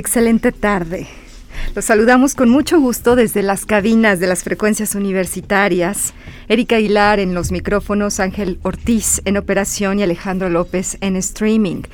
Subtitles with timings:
[0.00, 1.06] Excelente tarde.
[1.80, 6.12] Saludamos con mucho gusto desde las cabinas de las frecuencias universitarias.
[6.48, 11.84] Erika Aguilar en los micrófonos, Ángel Ortiz en operación y Alejandro López en streaming.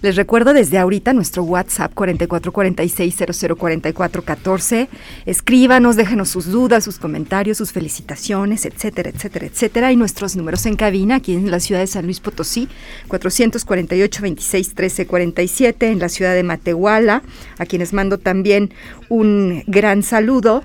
[0.00, 4.88] Les recuerdo desde ahorita nuestro WhatsApp 4446004414.
[5.26, 9.92] Escríbanos, déjenos sus dudas, sus comentarios, sus felicitaciones, etcétera, etcétera, etcétera.
[9.92, 12.68] Y nuestros números en cabina aquí en la ciudad de San Luis Potosí,
[13.08, 17.22] 448 26 13 47 en la ciudad de Matehuala,
[17.58, 18.72] a quienes mando también
[19.08, 19.25] un
[19.66, 20.64] gran saludo.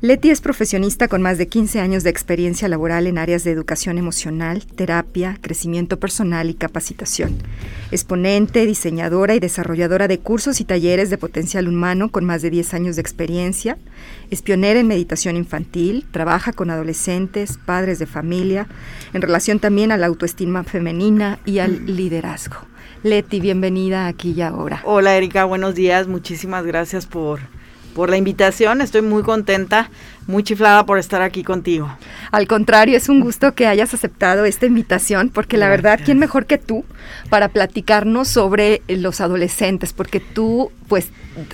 [0.03, 3.97] Leti es profesionista con más de 15 años de experiencia laboral en áreas de educación
[3.97, 7.37] emocional, terapia, crecimiento personal y capacitación.
[7.89, 12.49] Es ponente, diseñadora y desarrolladora de cursos y talleres de potencial humano con más de
[12.49, 13.77] 10 años de experiencia.
[14.29, 18.67] Es pionera en meditación infantil, trabaja con adolescentes, padres de familia,
[19.13, 22.57] en relación también a la autoestima femenina y al liderazgo.
[23.03, 24.81] Leti, bienvenida aquí y ahora.
[24.83, 27.39] Hola Erika, buenos días, muchísimas gracias por
[27.93, 28.81] por la invitación.
[28.81, 29.89] Estoy muy contenta,
[30.27, 31.95] muy chiflada por estar aquí contigo.
[32.31, 36.45] Al contrario, es un gusto que hayas aceptado esta invitación, porque la verdad, ¿quién mejor
[36.45, 36.85] que tú
[37.29, 39.93] para platicarnos sobre los adolescentes?
[39.93, 41.09] Porque tú, pues,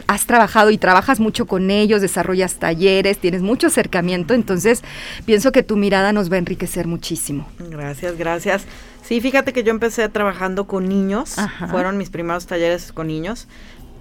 [0.08, 4.84] has trabajado y trabajas mucho con ellos, desarrollas talleres, tienes mucho acercamiento, entonces
[5.26, 7.48] pienso que tu mirada nos va a enriquecer muchísimo.
[7.60, 8.66] Gracias, gracias.
[9.04, 11.36] Sí, fíjate que yo empecé trabajando con niños,
[11.72, 13.48] fueron mis primeros talleres con niños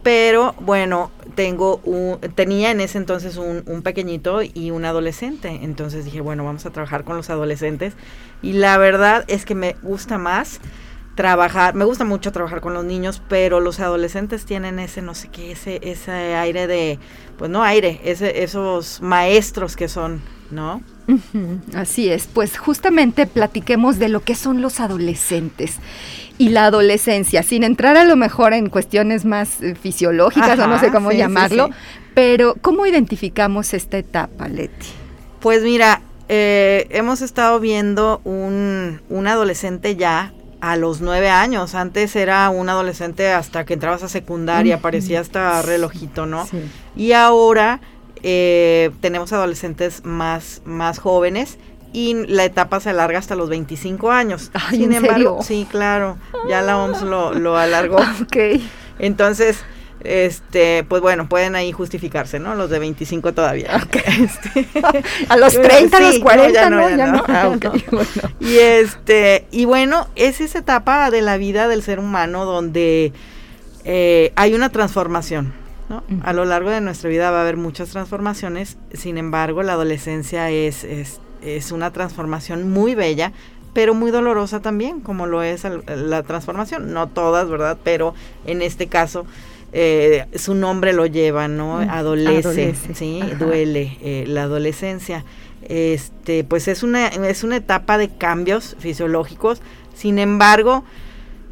[0.08, 5.50] pero bueno, tengo un, tenía en ese entonces un, pequeñito y un adolescente.
[5.60, 7.92] Entonces dije, bueno, vamos a trabajar con los adolescentes.
[8.40, 10.62] Y la verdad es que me gusta más
[11.14, 15.28] trabajar, me gusta mucho trabajar con los niños, pero los adolescentes tienen ese, no sé
[15.28, 16.98] qué, ese, ese aire de,
[17.36, 20.82] pues no aire, ese, esos maestros que son, ¿no?
[21.74, 25.76] Así es, pues justamente platiquemos de lo que son los adolescentes
[26.36, 30.78] y la adolescencia, sin entrar a lo mejor en cuestiones más eh, fisiológicas o no
[30.78, 31.70] sé cómo llamarlo,
[32.14, 34.86] pero ¿cómo identificamos esta etapa, Leti?
[35.40, 41.74] Pues mira, eh, hemos estado viendo un, un adolescente ya a los nueve años.
[41.74, 46.48] Antes era un adolescente hasta que entrabas a secundaria, parecía hasta relojito, ¿no?
[46.96, 47.80] Y ahora
[48.22, 51.58] eh, tenemos adolescentes más, más jóvenes
[51.92, 54.50] y la etapa se alarga hasta los 25 años.
[54.70, 56.18] Sin embargo, sí, claro,
[56.48, 57.96] ya la OMS lo, lo alargó.
[58.22, 58.60] ok.
[58.98, 59.64] Entonces,
[60.04, 62.54] este, pues bueno, pueden ahí justificarse, ¿no?
[62.54, 63.86] Los de 25 todavía.
[64.18, 64.66] Este,
[65.28, 67.24] a los 30, a los 40, no, ya no.
[67.28, 67.50] Ah,
[68.40, 73.12] y este, y bueno, es esa etapa de la vida del ser humano donde
[73.84, 75.52] eh, hay una transformación.
[75.88, 76.02] ¿No?
[76.22, 80.50] A lo largo de nuestra vida va a haber muchas transformaciones, sin embargo la adolescencia
[80.50, 83.32] es, es es una transformación muy bella,
[83.72, 86.92] pero muy dolorosa también, como lo es la transformación.
[86.92, 87.78] No todas, ¿verdad?
[87.84, 88.14] Pero
[88.46, 89.26] en este caso,
[89.72, 91.78] eh, su nombre lo lleva, ¿no?
[91.78, 95.24] Mm, adolece, sí, duele eh, la adolescencia.
[95.62, 99.60] Este, pues es una, es una etapa de cambios fisiológicos.
[99.94, 100.84] Sin embargo,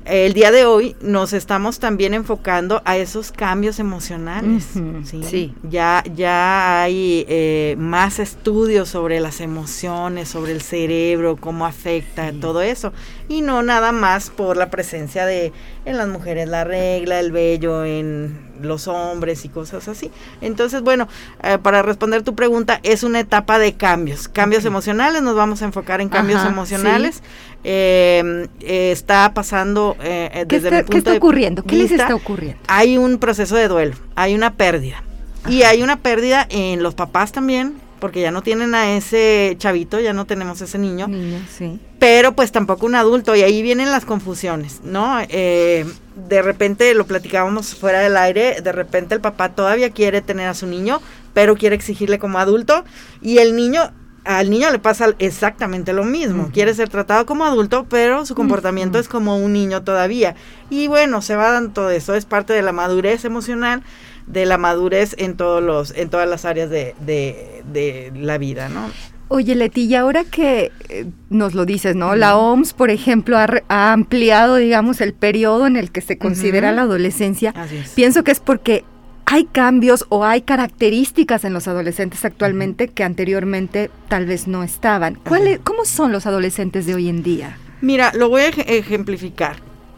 [0.07, 4.65] el día de hoy nos estamos también enfocando a esos cambios emocionales.
[5.05, 5.55] ¿sí?
[5.69, 12.63] Ya, ya hay eh, más estudios sobre las emociones, sobre el cerebro, cómo afecta todo
[12.63, 12.93] eso.
[13.29, 15.53] Y no nada más por la presencia de
[15.85, 20.11] en las mujeres la regla, el vello, en los hombres y cosas así.
[20.41, 21.09] Entonces, bueno,
[21.43, 25.67] eh, para responder tu pregunta, es una etapa de cambios, cambios emocionales, nos vamos a
[25.67, 27.23] enfocar en cambios emocionales.
[27.65, 31.63] Em, eh, está pasando eh, desde mi punto ¿Qué está ocurriendo?
[31.65, 32.61] ¿Qué les está ocurriendo?
[32.69, 35.03] Hay un proceso de duelo, hay una pérdida.
[35.49, 40.01] Y hay una pérdida en los papás también, porque ya no tienen a ese chavito,
[40.01, 41.09] ya no tenemos ese niño.
[41.09, 41.79] Niño, sí.
[41.99, 45.19] Pero pues tampoco un adulto, y ahí vienen las confusiones, ¿no?
[45.29, 45.87] Eh,
[46.29, 50.55] de repente lo platicábamos fuera del aire, de repente el papá todavía quiere tener a
[50.55, 51.01] su niño,
[51.35, 52.85] pero quiere exigirle como adulto,
[53.21, 53.93] y el niño
[54.27, 56.51] al niño le pasa exactamente lo mismo.
[56.53, 60.35] Quiere ser tratado como adulto, pero su comportamiento es como un niño todavía.
[60.69, 62.15] Y bueno, se va dando todo eso.
[62.15, 63.85] Es parte de la madurez emocional
[64.27, 68.91] de la madurez en todos los, en todas las áreas de, de, la vida, ¿no?
[69.29, 72.15] Oye, Leti, y ahora que eh, nos lo dices, ¿no?
[72.15, 76.83] La OMS, por ejemplo, ha, ampliado, digamos, el periodo en el que se considera la
[76.83, 77.53] adolescencia.
[77.97, 78.85] Pienso que es porque
[79.25, 85.19] hay cambios o hay características en los adolescentes actualmente que anteriormente tal vez no estaban.
[85.65, 87.59] ¿Cómo son los adolescentes de hoy en día?
[87.81, 89.57] Mira, lo voy a ejemplificar.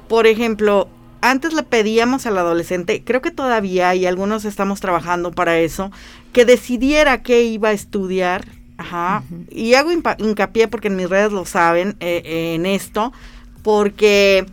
[0.08, 0.88] Por ejemplo,
[1.20, 5.90] antes le pedíamos al adolescente, creo que todavía y algunos estamos trabajando para eso,
[6.32, 8.46] que decidiera qué iba a estudiar.
[8.76, 9.24] Ajá.
[9.50, 13.12] Y hago hincapié porque en mis redes lo saben eh, en esto,
[13.62, 14.46] porque,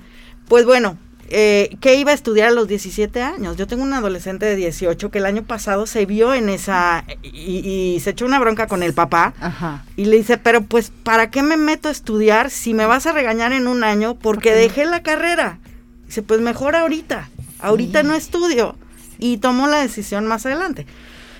[0.47, 0.97] pues bueno,
[1.29, 3.57] eh, ¿qué iba a estudiar a los 17 años?
[3.57, 7.99] Yo tengo un adolescente de 18 que el año pasado se vio en esa y,
[8.01, 9.83] se echó una bronca con el papá Ajá.
[9.95, 13.11] y le dice, pero pues, ¿para qué me meto a estudiar si me vas a
[13.11, 15.59] regañar en un año porque dejé la carrera?
[16.05, 17.29] Dice, pues mejor ahorita,
[17.59, 18.75] ahorita no estudio.
[19.17, 20.85] Y tomó la decisión más adelante.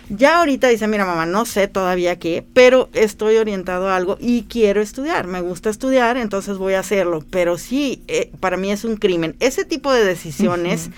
[0.10, 4.44] Ya ahorita dice, mira mamá, no sé todavía qué, pero estoy orientado a algo y
[4.44, 7.24] quiero estudiar, me gusta estudiar, entonces voy a hacerlo.
[7.32, 9.36] Pero sí, eh, para mí es un crimen.
[9.40, 10.92] Ese tipo de decisiones,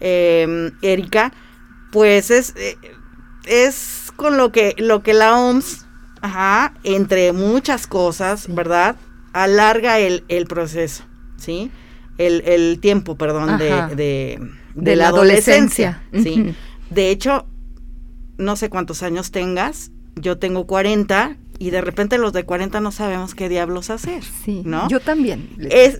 [0.00, 1.32] em, Erika,
[1.92, 2.76] pues es, eh,
[3.46, 5.86] es con lo que, lo que la OMS,
[6.20, 8.96] ajá, entre muchas cosas, ¿verdad?
[9.32, 11.04] Alarga el, el proceso,
[11.36, 11.70] ¿sí?
[12.20, 14.38] El, el tiempo, perdón, de,
[14.74, 16.02] de, la, adolescencia.
[16.12, 16.54] ¿sí?
[16.90, 17.46] De hecho,
[18.36, 22.92] no sé cuántos años tengas, yo tengo 40 y de repente los de 40 no
[22.92, 24.22] sabemos qué diablos hacer.
[24.44, 24.86] Sí, ¿no?
[24.88, 25.48] Yo también.
[25.70, 25.98] Es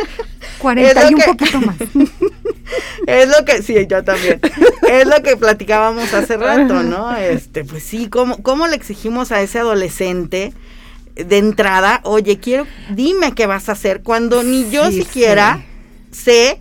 [0.58, 1.76] 40 y un poquito más.
[3.06, 4.40] es lo que, sí, yo también.
[4.90, 7.14] es lo que platicábamos hace rato, ¿no?
[7.14, 10.52] Este, pues sí, ¿cómo, cómo le exigimos a ese adolescente
[11.14, 15.64] de entrada, oye, quiero, dime qué vas a hacer, cuando ni yo siquiera
[16.10, 16.60] sé,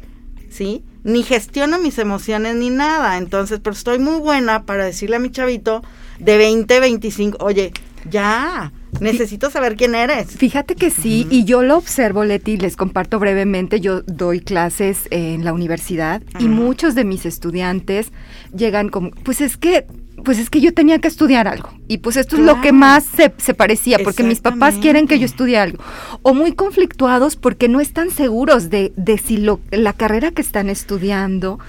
[0.50, 0.84] ¿sí?
[1.04, 3.18] Ni gestiono mis emociones ni nada.
[3.18, 5.84] Entonces, pero estoy muy buena para decirle a mi chavito
[6.20, 7.74] de 20, 25, oye,
[8.10, 10.32] ya, necesito saber quién eres.
[10.32, 15.46] Fíjate que sí, y yo lo observo, Leti, les comparto brevemente, yo doy clases en
[15.46, 18.12] la universidad y muchos de mis estudiantes
[18.56, 19.86] llegan como, pues es que
[20.24, 21.70] pues es que yo tenía que estudiar algo.
[21.88, 25.20] Y pues esto es lo que más se, se parecía, porque mis papás quieren que
[25.20, 25.84] yo estudie algo.
[26.22, 30.70] O muy conflictuados porque no están seguros de, de si lo, la carrera que están
[30.70, 31.60] estudiando.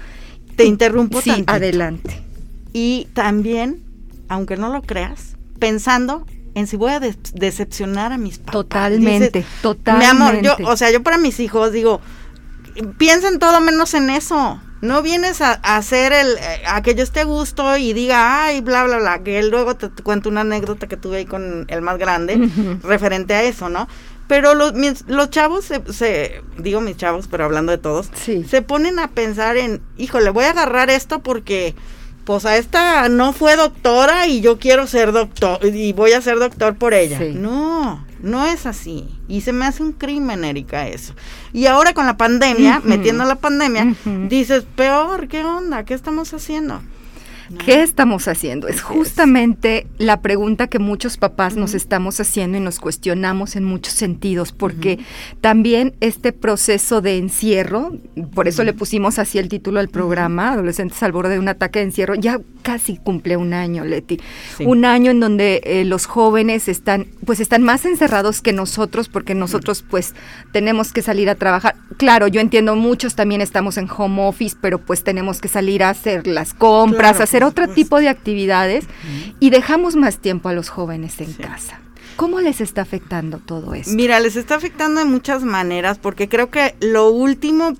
[0.55, 2.21] Te interrumpo sí, adelante.
[2.73, 3.81] Y también,
[4.29, 6.25] aunque no lo creas, pensando
[6.55, 8.53] en si voy a decepcionar a mis papás.
[8.53, 10.13] Totalmente, totalmente.
[10.13, 12.01] Mi amor, yo, o sea, yo para mis hijos digo,
[12.97, 14.59] piensen todo menos en eso.
[14.83, 18.83] No vienes a, hacer el, eh, a que yo esté gusto y diga, ay, bla,
[18.83, 22.49] bla, bla, que luego te, cuento una anécdota que tuve ahí con el más grande,
[22.83, 23.87] referente a eso, ¿no?
[24.27, 24.73] Pero los,
[25.07, 29.81] los chavos, se, digo mis chavos, pero hablando de todos, se ponen a pensar en,
[29.97, 31.75] híjole, voy a agarrar esto porque,
[32.25, 36.39] pues a esta no fue doctora y yo quiero ser doctor y voy a ser
[36.39, 37.19] doctor por ella.
[37.19, 39.07] No, no es así.
[39.27, 41.13] Y se me hace un crimen, Erika, eso.
[41.51, 43.95] Y ahora con la pandemia, metiendo la pandemia,
[44.29, 45.83] dices, peor, ¿qué onda?
[45.83, 46.81] ¿Qué estamos haciendo?
[47.57, 48.67] ¿Qué estamos haciendo?
[48.67, 53.93] Es justamente la pregunta que muchos papás nos estamos haciendo y nos cuestionamos en muchos
[53.93, 54.99] sentidos, porque
[55.41, 57.93] también este proceso de encierro,
[58.33, 61.79] por eso le pusimos así el título al programa, Adolescentes al borde de un ataque
[61.79, 64.19] de encierro, ya casi cumple un año, Leti.
[64.65, 69.35] Un año en donde eh, los jóvenes están, pues están más encerrados que nosotros, porque
[69.35, 70.15] nosotros pues
[70.51, 71.75] tenemos que salir a trabajar.
[71.97, 75.89] Claro, yo entiendo, muchos también estamos en home office, pero pues tenemos que salir a
[75.89, 78.85] hacer las compras, a hacer otro tipo de actividades
[79.39, 81.79] y dejamos más tiempo a los jóvenes en casa.
[82.15, 83.91] ¿Cómo les está afectando todo esto?
[83.93, 87.73] Mira, les está afectando de muchas maneras porque creo que lo último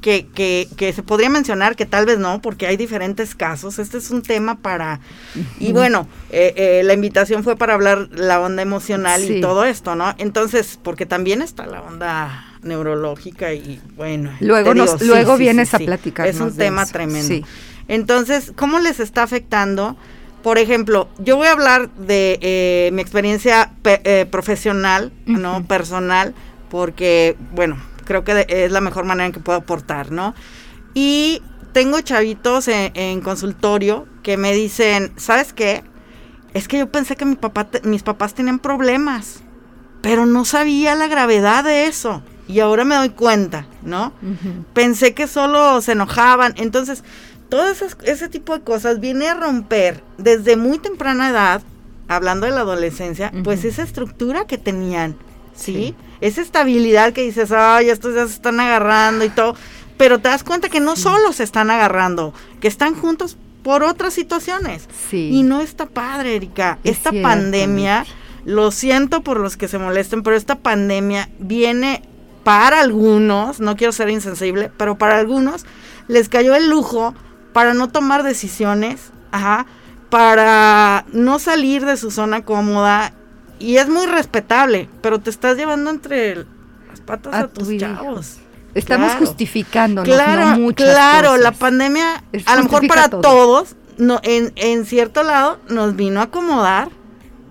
[0.00, 3.78] que, que, que, se podría mencionar, que tal vez no, porque hay diferentes casos.
[3.78, 5.00] Este es un tema para...
[5.58, 9.96] Y bueno, eh, eh, la invitación fue para hablar la onda emocional y todo esto,
[9.96, 10.14] ¿no?
[10.18, 14.32] Entonces, porque también está la onda neurológica y bueno.
[14.40, 16.26] Luego, nos, luego vienes a platicar.
[16.28, 17.46] Es un tema tremendo.
[17.88, 19.96] Entonces, ¿cómo les está afectando?
[20.42, 25.64] Por ejemplo, yo voy a hablar de eh, mi experiencia eh, profesional, ¿no?
[25.66, 26.34] Personal,
[26.70, 30.34] porque, bueno, creo que es la mejor manera en que puedo aportar, ¿no?
[30.94, 31.42] Y
[31.72, 35.84] tengo chavitos en, consultorio que me dicen, ¿sabes qué?
[36.54, 39.40] Es que yo pensé que mi papá mis papás tenían problemas,
[40.00, 42.22] pero no sabía la gravedad de eso.
[42.48, 44.12] Y ahora me doy cuenta, ¿no?
[44.72, 46.54] Pensé que solo se enojaban.
[46.56, 47.04] Entonces,
[47.48, 47.66] todo
[48.04, 51.62] ese tipo de cosas viene a romper desde muy temprana edad,
[52.06, 55.16] hablando de la adolescencia, pues esa estructura que tenían,
[55.54, 55.94] ¿sí?
[56.20, 59.54] Esa estabilidad que dices, ay, estos ya se están agarrando y todo,
[59.96, 64.14] pero te das cuenta que no solo se están agarrando, que están juntos por otras
[64.14, 64.88] situaciones.
[65.10, 65.30] Sí.
[65.32, 66.78] Y no está padre, Erika.
[66.84, 68.06] esta pandemia,
[68.44, 72.02] lo siento por los que se molesten, pero esta pandemia viene
[72.44, 75.66] para algunos, no quiero ser insensible, pero para algunos
[76.06, 77.14] les cayó el lujo
[77.58, 79.66] para no tomar decisiones, ajá,
[80.10, 83.12] para no salir de su zona cómoda
[83.58, 88.36] y es muy respetable, pero te estás llevando entre las patas a, tus chavos.
[88.74, 95.24] Estamos justificando claro, Claro, la pandemia, a lo mejor para todos, no, en, en cierto
[95.24, 96.90] lado, nos vino a acomodar,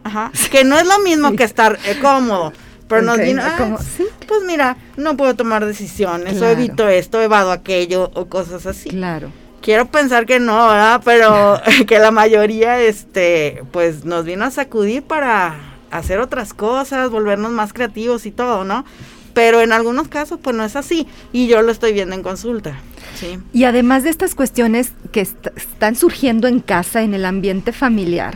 [0.06, 2.54] ajá, que no es lo mismo que estar eh, cómodo.
[2.88, 3.78] Pero nos vino, ah,
[4.26, 8.88] pues mira, no puedo tomar decisiones, o evito esto, evado aquello, o cosas así.
[8.88, 11.02] Claro quiero pensar que no, ¿verdad?
[11.04, 15.56] Pero que la mayoría, este, pues nos vino a sacudir para
[15.92, 18.86] hacer otras cosas, volvernos más creativos y todo, ¿no?
[19.34, 21.08] Pero en algunos casos, pues no es así.
[21.32, 22.80] Y yo lo estoy viendo en consulta.
[23.16, 23.38] Sí.
[23.54, 28.36] Y además de estas cuestiones que están surgiendo en casa, en el ambiente familiar,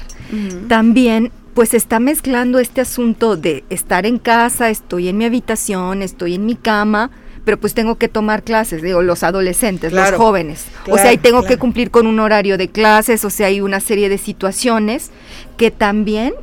[0.68, 6.36] también pues está mezclando este asunto de estar en casa, estoy en mi habitación, estoy
[6.36, 7.12] en mi cama,
[7.43, 10.65] pero pues tengo que tomar clases, digo, los adolescentes, los jóvenes.
[10.89, 13.79] o sea, y tengo que cumplir con un horario de clases, o sea, hay una
[13.79, 15.12] serie de situaciones
[15.57, 16.33] que también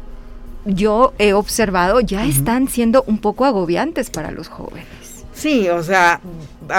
[0.64, 4.86] yo he observado ya están siendo un poco agobiantes para los jóvenes.
[5.32, 6.20] Sí, o sea,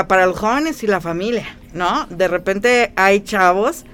[0.07, 2.05] para los jóvenes y la familia, ¿no?
[2.09, 3.85] De repente hay chavos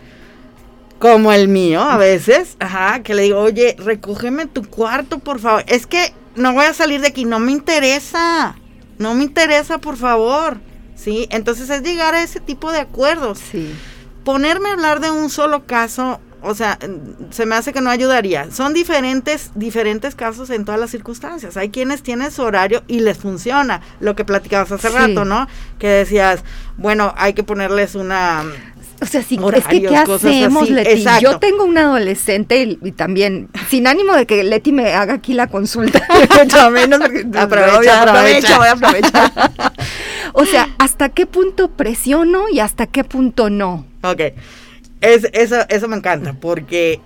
[0.97, 5.63] como el mío a veces, ajá, que le digo, oye, recógeme tu cuarto, por favor.
[5.67, 8.55] Es que no voy a salir de aquí, no me interesa
[8.97, 10.57] no me interesa, por favor.
[10.95, 11.27] ¿Sí?
[11.29, 13.39] Entonces es llegar a ese tipo de acuerdos.
[13.51, 13.73] Sí.
[14.23, 16.79] Ponerme a hablar de un solo caso, o sea,
[17.31, 18.49] se me hace que no ayudaría.
[18.51, 21.57] Son diferentes, diferentes casos en todas las circunstancias.
[21.57, 23.81] Hay quienes tienen su horario y les funciona.
[23.99, 25.47] Lo que platicabas hace rato, ¿no?
[25.79, 26.43] Que decías,
[26.77, 28.43] bueno, hay que ponerles una
[29.01, 31.05] o sea, si, es que ¿qué hacemos, Leti?
[31.21, 35.47] Yo tengo un adolescente y, también, sin ánimo de que Leti me haga aquí la
[35.47, 36.05] consulta,
[36.43, 37.01] mucho menos
[37.35, 39.51] aprovecha, aprovecha, voy a aprovechar.
[40.33, 43.85] o sea, ¿hasta qué punto presiono y hasta qué punto no?
[44.03, 44.21] Ok,
[45.01, 47.01] es, eso, eso me encanta, porque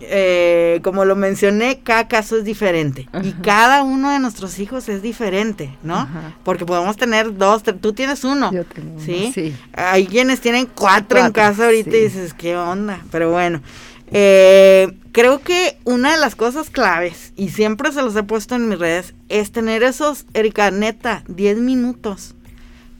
[0.00, 5.02] eh, como lo mencioné, cada caso es diferente y cada uno de nuestros hijos es
[5.02, 6.08] diferente, ¿no?
[6.42, 9.54] Porque podemos tener dos, tú tienes uno, Yo tengo ¿sí?
[9.72, 13.00] Hay quienes tienen cuatro, en casa ahorita y dices, ¿qué onda?
[13.10, 13.60] Pero bueno,
[14.08, 18.68] eh, creo que una de las cosas claves, y siempre se los he puesto en
[18.68, 22.34] mis redes, es tener esos, Erika, neta, 10 minutos,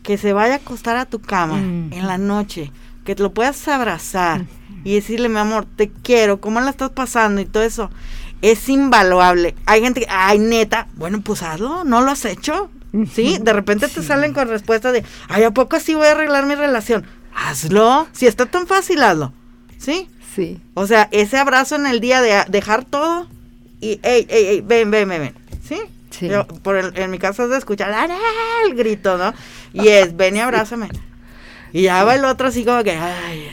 [0.02, 1.92] que se vaya a acostar a tu cama mm.
[1.92, 2.72] en la noche,
[3.04, 4.44] que te lo puedas abrazar
[4.84, 7.40] y decirle, mi amor, te quiero, ¿cómo la estás pasando?
[7.40, 7.90] Y todo eso
[8.42, 9.54] es invaluable.
[9.64, 12.70] Hay gente que, ay, neta, bueno, pues hazlo, ¿no lo has hecho?
[13.12, 13.38] ¿Sí?
[13.42, 16.54] De repente te salen con respuestas de, ay, ¿a poco así voy a arreglar mi
[16.54, 17.06] relación?
[17.34, 18.06] Hazlo.
[18.12, 19.32] Si está tan fácil, hazlo.
[19.78, 20.08] ¿Sí?
[20.34, 20.60] Sí.
[20.74, 23.28] O sea, ese abrazo en el día de dejar todo
[23.80, 25.34] y, ey, ey, ey, ven, ven, ven, ven.
[25.66, 25.80] ¿Sí?
[26.10, 26.28] Sí.
[26.62, 27.92] por en mi caso es de escuchar
[28.66, 29.34] el grito, ¿no?
[29.72, 30.90] Y es, ven y abrázame.
[31.72, 33.50] Y ya va el otro así como que, ay,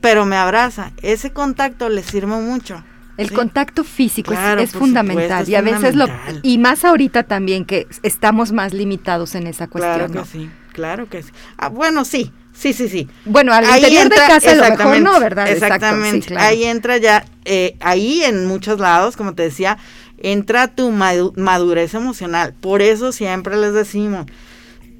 [0.00, 0.92] pero me abraza.
[1.02, 2.82] Ese contacto le sirve mucho.
[3.16, 6.06] El contacto físico es, fundamental y a veces lo
[6.42, 10.10] y más ahorita también que estamos más limitados en esa cuestión.
[10.10, 11.30] Claro que sí, claro que sí.
[11.58, 13.08] Ah, bueno, sí, sí, sí, sí.
[13.26, 15.50] Bueno, al interior de casa lo mejor no, ¿verdad?
[15.50, 16.34] Exactamente.
[16.38, 19.76] Ahí entra ya, eh, ahí en muchos lados, como te decía,
[20.16, 22.54] entra tu madurez emocional.
[22.58, 24.24] Por eso siempre les decimos,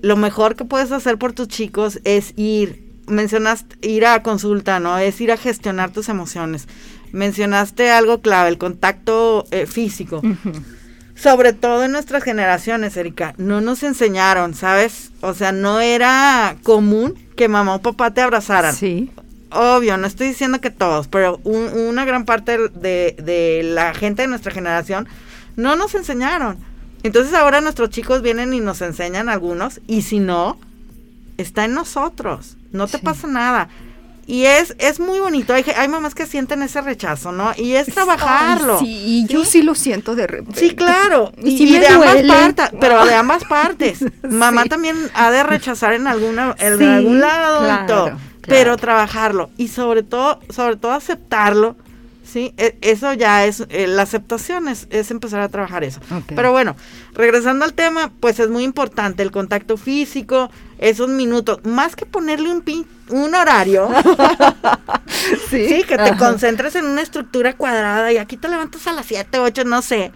[0.02, 4.98] lo mejor que puedes hacer por tus chicos es ir mencionaste ir a consulta, ¿no?
[4.98, 6.66] Es ir a gestionar tus emociones.
[7.12, 10.22] Mencionaste algo clave, el contacto eh, físico.
[11.14, 15.10] Sobre todo en nuestras generaciones, Erika, no nos enseñaron, ¿sabes?
[15.20, 18.74] O sea, no era común que mamá o papá te abrazaran.
[18.74, 19.10] Sí.
[19.50, 24.28] Obvio, no estoy diciendo que todos, pero una gran parte de, de la gente de
[24.28, 25.08] nuestra generación
[25.56, 26.56] no nos enseñaron.
[27.02, 30.58] Entonces ahora nuestros chicos vienen y nos enseñan algunos, y si no,
[31.40, 33.68] está en nosotros no te pasa nada.
[34.26, 35.52] y es, es muy bonito.
[35.52, 37.50] Hay, hay mamás que sienten ese rechazo, ¿no?
[37.56, 38.78] Y es trabajarlo.
[38.78, 40.60] sí, yo sí lo siento de repente.
[40.60, 41.32] Sí, claro.
[41.42, 42.32] Y Y, sí y de ambas duele.
[42.32, 44.04] partes, pero de ambas partes.
[44.22, 44.68] Mamá Sí.
[44.68, 48.04] también ha de rechazar en alguna, en Sí, algún lado y claro, todo.
[48.04, 48.18] claro.
[48.42, 49.50] Pero trabajarlo.
[49.56, 51.76] Y sobre todo, sobre todo aceptarlo.
[52.24, 55.98] Sí, E- eso ya es, eh, la aceptación es, es empezar a trabajar eso.
[56.16, 56.32] Ok.
[56.36, 56.76] Pero bueno,
[57.14, 60.48] regresando al tema, pues es muy importante el contacto físico,
[60.80, 63.88] esos minutos, más que ponerle un pin- un horario,
[65.50, 66.16] sí, que te Ajá.
[66.16, 70.12] concentres en una estructura cuadrada y aquí te levantas a las 7, 8, no sé.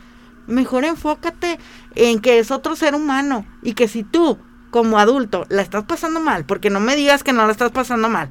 [0.46, 1.58] Mejor enfócate
[1.94, 4.38] en que es otro ser humano y que si tú,
[4.70, 8.08] como adulto, la estás pasando mal, porque no me digas que no la estás pasando
[8.08, 8.30] mal.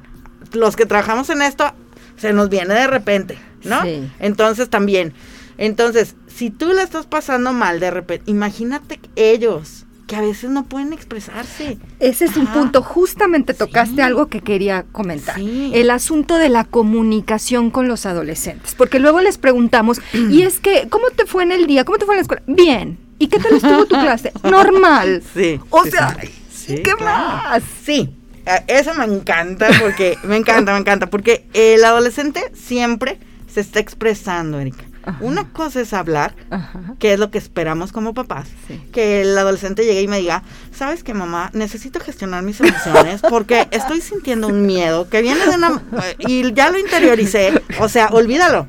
[0.52, 1.72] Los que trabajamos en esto,
[2.16, 3.82] se nos viene de repente, ¿no?
[3.82, 4.08] Sí.
[4.20, 5.12] Entonces también.
[5.58, 10.64] Entonces, si tú la estás pasando mal de repente, imagínate ellos que a veces no
[10.66, 11.78] pueden expresarse.
[11.98, 14.00] Ese es un punto, justamente tocaste Sí.
[14.02, 15.70] algo que quería comentar, Sí.
[15.74, 20.88] el asunto de la comunicación con los adolescentes, porque luego les preguntamos, y es que,
[20.90, 21.84] ¿cómo te fue en el día?
[21.84, 22.42] ¿Cómo te fue en la escuela?
[22.46, 22.98] Bien.
[23.18, 24.32] ¿Y qué tal estuvo tu clase?
[24.42, 25.22] Normal.
[25.34, 25.58] Sí.
[25.70, 26.26] O sí, sea, sí.
[26.26, 26.98] ¿y Sí, ¿qué claro.
[27.42, 27.62] más?
[27.84, 28.10] Sí,
[28.46, 33.18] a- eso me encanta porque me encanta, me encanta porque el adolescente siempre
[33.52, 34.84] se está expresando, Erika.
[35.06, 35.18] Ajá.
[35.20, 36.94] Una cosa es hablar, Ajá.
[36.98, 38.48] que es lo que esperamos como papás.
[38.66, 38.80] Sí.
[38.92, 40.42] Que el adolescente llegue y me diga,
[40.72, 41.50] ¿sabes qué, mamá?
[41.52, 45.82] Necesito gestionar mis emociones porque estoy sintiendo un miedo que viene de una...
[46.02, 47.62] eh, y ya lo interioricé.
[47.80, 48.66] O sea, olvídalo.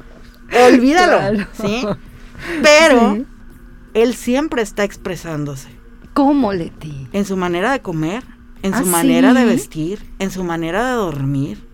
[0.67, 1.17] Olvídalo.
[1.17, 1.47] Claro.
[1.61, 1.85] ¿Sí?
[2.61, 3.25] Pero Sí.
[3.93, 5.69] él siempre está expresándose
[6.13, 7.07] ¿Cómo, Leti?
[7.13, 8.23] en su manera de comer,
[8.61, 11.65] en ¿Ah, su manera de vestir, en su manera de dormir,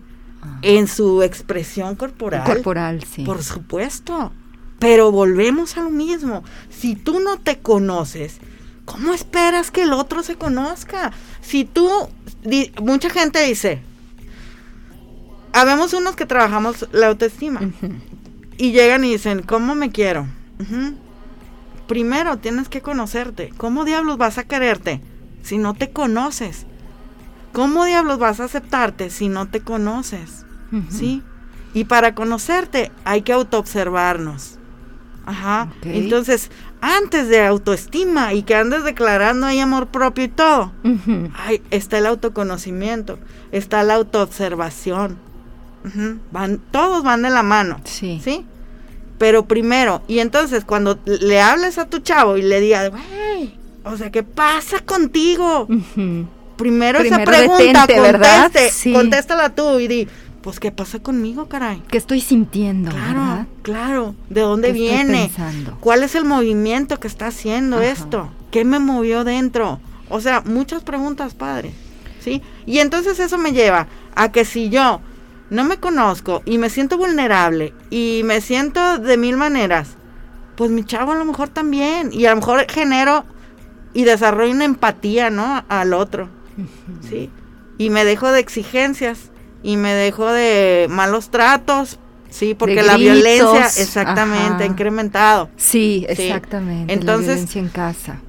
[0.44, 0.58] Ah.
[0.62, 2.42] en su expresión corporal.
[2.44, 3.24] Corporal, sí.
[3.24, 4.32] Por supuesto.
[4.82, 6.42] Pero volvemos a lo mismo.
[6.70, 8.38] Si tú no te conoces,
[8.84, 11.12] ¿cómo esperas que el otro se conozca?
[11.40, 11.88] Si tú,
[12.42, 13.80] di- mucha gente dice,
[15.52, 17.60] habemos unos que trabajamos la autoestima
[18.58, 20.26] y llegan y dicen, ¿cómo me quiero?
[21.86, 23.52] Primero tienes que conocerte.
[23.56, 25.00] ¿Cómo diablos vas a quererte
[25.42, 26.66] si no te conoces?
[27.52, 30.44] ¿Cómo diablos vas a aceptarte si no te conoces?
[30.90, 31.22] ¿Sí?
[31.74, 34.58] Y para conocerte hay que autoobservarnos.
[35.24, 35.68] Ajá.
[35.82, 41.30] Entonces, antes de autoestima y que andes declarando ahí amor propio y todo, Ujú.
[41.36, 43.18] ay, está el autoconocimiento,
[43.52, 45.18] está la autoobservación.
[46.30, 47.80] Van, todos van de la mano.
[47.84, 48.20] Sí.
[48.22, 48.46] ¿Sí?
[49.18, 53.54] Pero primero, y entonces cuando le hables a tu chavo y le digas, güey,
[53.84, 55.68] o sea, ¿qué pasa contigo?
[56.56, 58.92] Primero, esa pregunta, detente, conteste, Sí.
[58.92, 60.08] contéstala tú y di,
[60.42, 61.82] pues, ¿qué pasa conmigo, caray?
[61.88, 62.90] ¿Qué estoy sintiendo?
[62.90, 63.46] Claro, ¿verdad?
[63.62, 64.14] claro.
[64.28, 65.22] ¿De dónde ¿Qué estoy viene?
[65.28, 65.76] pensando?
[65.80, 67.86] ¿Cuál es el movimiento que está haciendo Ajá.
[67.86, 68.28] esto?
[68.50, 69.80] ¿Qué me movió dentro?
[70.08, 71.72] O sea, muchas preguntas, padre.
[72.20, 72.42] ¿Sí?
[72.66, 75.00] Y entonces eso me lleva a que si yo
[75.50, 79.96] no me conozco y me siento vulnerable y me siento de mil maneras,
[80.56, 82.10] pues mi chavo a lo mejor también.
[82.12, 83.24] Y a lo mejor genero
[83.94, 85.64] y desarrollo una empatía, ¿no?
[85.68, 86.28] Al otro.
[87.08, 87.30] ¿Sí?
[87.78, 89.31] Y me dejo de exigencias
[89.62, 91.98] y me dejo de malos tratos.
[92.30, 94.62] Sí, porque la violencia exactamente ajá.
[94.62, 95.50] ha incrementado.
[95.56, 96.22] Sí, Sí.
[96.22, 96.92] exactamente.
[96.92, 98.20] Entonces- la violencia en casa.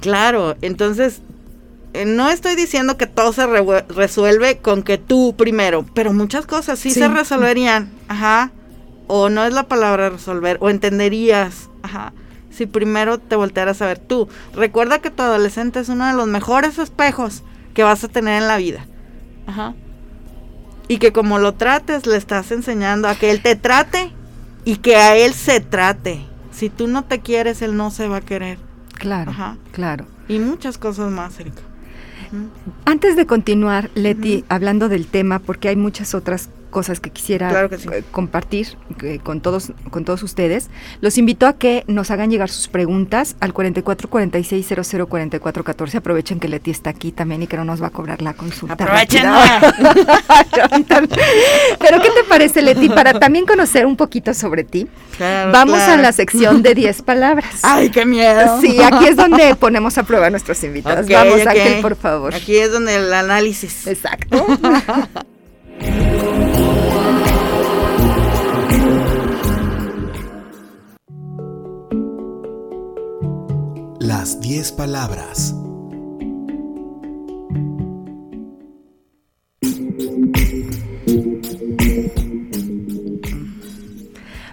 [0.00, 1.22] Claro, entonces
[1.94, 6.46] eh, no estoy diciendo que todo se re- resuelve con que tú primero, pero muchas
[6.46, 7.00] cosas sí, Sí.
[7.00, 8.52] se resolverían, ajá,
[9.08, 12.12] o no es la palabra resolver, o entenderías, ajá,
[12.50, 14.28] si primero te voltearas a ver tú.
[14.54, 17.42] Recuerda que tu adolescente es uno de los mejores espejos
[17.74, 18.86] que vas a tener en la vida,
[19.46, 19.74] ajá,
[20.88, 24.10] y que como lo trates le estás enseñando a que él te trate
[24.64, 26.20] y que a él se trate.
[26.50, 28.58] Si tú no te quieres, él no se va a querer.
[28.94, 29.56] Claro, Ajá.
[29.70, 30.06] claro.
[30.26, 31.62] Y muchas cosas más, Erika.
[32.84, 37.68] Antes de continuar, Leti, hablando del tema, porque hay muchas otras cosas que quisiera Claro
[37.70, 37.88] que sí.
[37.92, 38.68] eh, compartir
[39.02, 40.68] eh, con todos con todos ustedes,
[41.00, 45.98] los invito a que nos hagan llegar sus preguntas al 44 46 00 44 14.
[45.98, 48.74] Aprovechen que Leti está aquí también y que no nos va a cobrar la consulta.
[48.74, 49.60] Aprovechenla.
[49.60, 50.04] rápida.
[51.78, 52.88] Pero ¿qué te parece, Leti?
[52.88, 55.92] Para también conocer un poquito sobre ti, Claro, vamos claro.
[55.94, 57.60] a la sección de 10 palabras.
[57.62, 58.60] ¡Ay, qué miedo!
[58.60, 61.06] Sí, aquí es donde ponemos a prueba a nuestros invitados.
[61.08, 61.46] Vamos, ok.
[61.48, 62.34] Ángel, por favor.
[62.34, 63.86] Aquí es donde el análisis.
[63.86, 64.46] Exacto.
[74.00, 75.57] Las 10 palabras.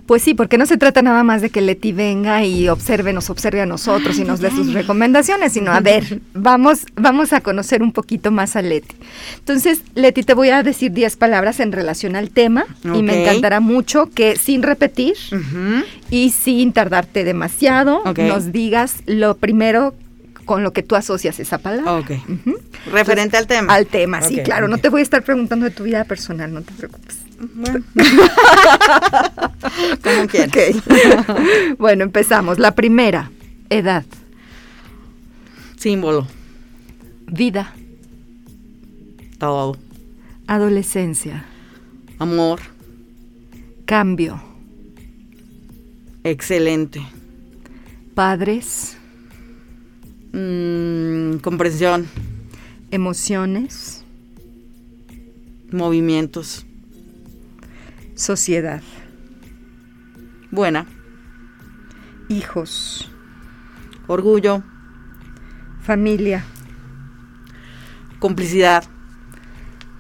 [0.06, 3.30] Pues sí, porque no se trata nada más de que Leti venga y observe, nos
[3.32, 7.82] observe a nosotros y nos dé sus recomendaciones, sino a ver, vamos, vamos a conocer
[7.82, 8.96] un poquito más a Leti.
[9.40, 13.60] Entonces, Leti, te voy a decir 10 palabras en relación al tema y me encantará
[13.60, 15.16] mucho que sin repetir
[16.12, 19.96] y sin tardarte demasiado, nos digas lo primero
[20.46, 21.94] con lo que tú asocias esa palabra.
[21.98, 22.12] Ok.
[22.92, 23.74] Referente al tema.
[23.74, 24.68] Al tema, sí, claro.
[24.68, 27.18] No te voy a estar preguntando de tu vida personal, no te preocupes.
[27.54, 27.84] Bueno.
[30.04, 30.76] Como quieras.
[30.78, 31.78] Ok.
[31.80, 32.60] bueno, empezamos.
[32.60, 33.32] La primera,
[33.70, 34.06] edad,
[35.78, 36.28] Símbolo.
[37.28, 37.74] vida,
[39.38, 39.78] Todo.
[40.48, 41.44] adolescencia,
[42.20, 42.62] Amor.
[43.86, 44.42] cambio,
[46.24, 47.06] Excelente.
[48.14, 48.98] padres,
[50.38, 52.08] Mm, comprensión.
[52.92, 54.04] emociones,
[55.72, 56.66] Movimientos.
[58.16, 58.82] sociedad,
[60.52, 60.86] Buena.
[62.28, 63.10] hijos,
[64.08, 64.62] Orgullo.
[65.82, 66.44] familia,
[68.20, 68.84] Complicidad.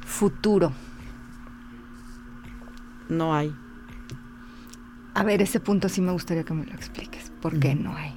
[0.05, 0.73] futuro.
[3.09, 3.53] No hay.
[5.13, 7.31] A ver, ese punto sí me gustaría que me lo expliques.
[7.41, 8.14] ¿Por qué no hay?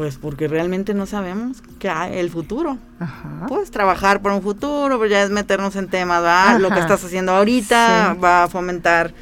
[0.00, 2.78] Pues porque realmente no sabemos qué hay el futuro.
[3.00, 3.44] Ajá.
[3.48, 6.58] Puedes trabajar por un futuro, pero ya es meternos en temas, ¿va?
[6.58, 8.18] Lo que estás haciendo ahorita Sí.
[8.18, 9.12] va a fomentar.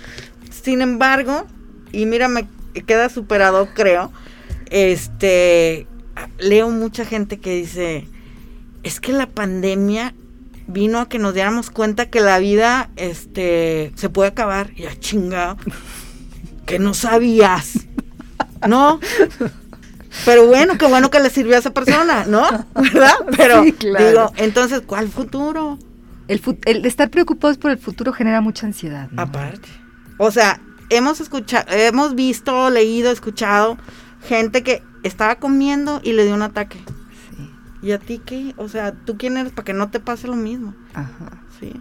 [0.50, 1.46] Sin embargo,
[1.90, 2.46] y mira, me
[2.86, 4.12] queda superado, creo.
[4.70, 5.88] Este,
[6.38, 8.06] leo mucha gente que dice,
[8.84, 10.14] es que la pandemia
[10.68, 14.70] vino a que nos diéramos cuenta que la vida, este, se puede acabar.
[14.76, 15.56] Y a chinga,
[16.66, 17.88] que no sabías,
[18.68, 19.00] ¿no?
[20.24, 22.42] Pero bueno, qué bueno que le sirvió a esa persona, ¿no?
[22.74, 23.12] ¿Verdad?
[23.36, 24.06] Pero Sí, claro.
[24.08, 25.78] digo, entonces, ¿cuál futuro?
[26.28, 29.08] El, fu- el estar preocupados por el futuro genera mucha ansiedad.
[29.10, 29.22] ¿no?
[29.22, 29.68] Aparte.
[30.18, 33.78] O sea, hemos escuchado, hemos visto, leído, escuchado
[34.28, 36.78] gente que estaba comiendo y le dio un ataque.
[37.30, 37.50] Sí.
[37.82, 38.52] ¿Y a ti qué?
[38.58, 40.74] O sea, ¿tú quién eres para que no te pase lo mismo?
[40.92, 41.40] Ajá.
[41.60, 41.72] Sí.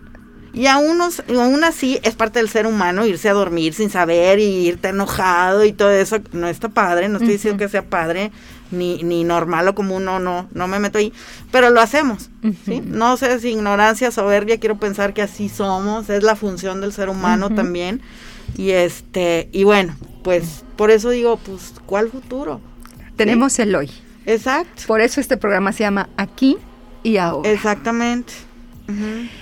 [0.53, 4.67] Y aún, aún así es parte del ser humano irse a dormir sin saber y
[4.67, 6.17] irte enojado y todo eso.
[6.31, 8.31] No está padre, no estoy diciendo que sea padre
[8.71, 11.13] ni, ni normal o común, no, no, no me meto ahí.
[11.51, 12.29] Pero lo hacemos,
[12.65, 12.81] ¿sí?
[12.83, 17.09] No sé si ignorancia, soberbia, quiero pensar que así somos, es la función del ser
[17.09, 18.01] humano también.
[18.57, 22.61] Y este, y bueno, pues por eso digo, pues, ¿cuál futuro?
[23.15, 23.91] Tenemos el hoy.
[24.25, 26.57] Exacto, Por eso este programa se llama Aquí
[27.01, 27.49] y Ahora.
[27.49, 28.33] exactamente.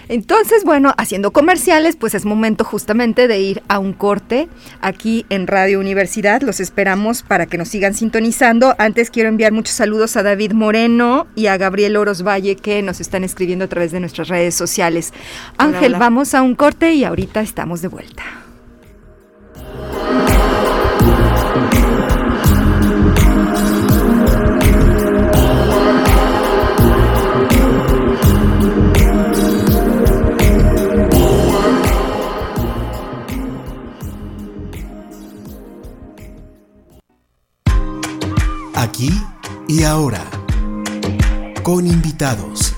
[0.08, 4.47] Entonces, bueno, haciendo comerciales, pues es momento justamente de ir a un corte
[4.81, 6.41] aquí en Radio Universidad.
[6.41, 8.75] Los esperamos para que nos sigan sintonizando.
[8.77, 12.99] Antes quiero enviar muchos saludos a David Moreno y a Gabriel Oros Valle que nos
[12.99, 15.13] están escribiendo a través de nuestras redes sociales.
[15.58, 15.99] Hola, Ángel, hola.
[15.99, 18.44] vamos a un corte y ahorita estamos de vuelta.
[39.86, 40.24] Ahora.
[41.63, 42.76] Con invitados.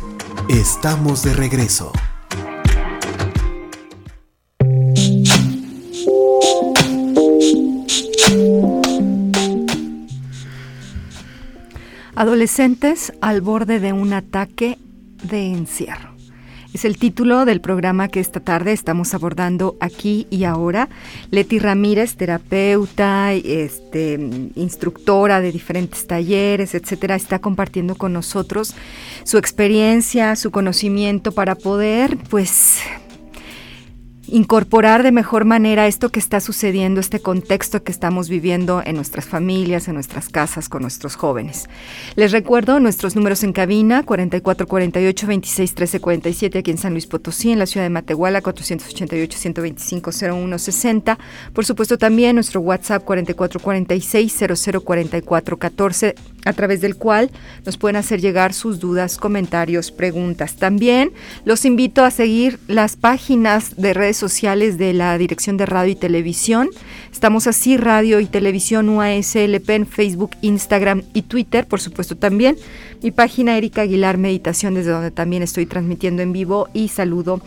[0.49, 1.91] Estamos de regreso.
[12.15, 14.77] Adolescentes al borde de un ataque
[15.23, 16.16] de encierro.
[16.77, 20.89] Es el título del programa que esta tarde estamos abordando aquí y ahora.
[21.31, 24.19] Leti Ramírez, terapeuta, este,
[24.53, 28.75] instructora de diferentes talleres, etcétera, está compartiendo con nosotros
[29.23, 32.77] su experiencia, su conocimiento para poder, pues,
[34.27, 39.25] incorporar de mejor manera esto que está sucediendo, este contexto que estamos viviendo en nuestras
[39.25, 41.69] familias, en nuestras casas, con nuestros jóvenes.
[42.15, 47.51] Les recuerdo nuestros números en cabina, 4448 26 13 47 aquí en San Luis Potosí,
[47.51, 51.17] en la ciudad de Matehuala, 488 125 0160.
[51.53, 57.29] Por supuesto también nuestro WhatsApp 4446 0044 14 a través del cual
[57.65, 60.55] nos pueden hacer llegar sus dudas, comentarios, preguntas.
[60.55, 61.11] También
[61.45, 65.95] los invito a seguir las páginas de redes sociales de la Dirección de Radio y
[65.95, 66.69] Televisión.
[67.11, 72.57] Estamos así, Radio y Televisión UASLP en Facebook, Instagram y Twitter, por supuesto también.
[73.01, 77.41] Mi página Erika Aguilar Meditación, desde donde también estoy transmitiendo en vivo y saludo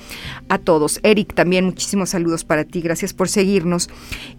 [0.49, 1.01] a todos.
[1.03, 3.91] Eric, también muchísimos saludos para ti, gracias por seguirnos.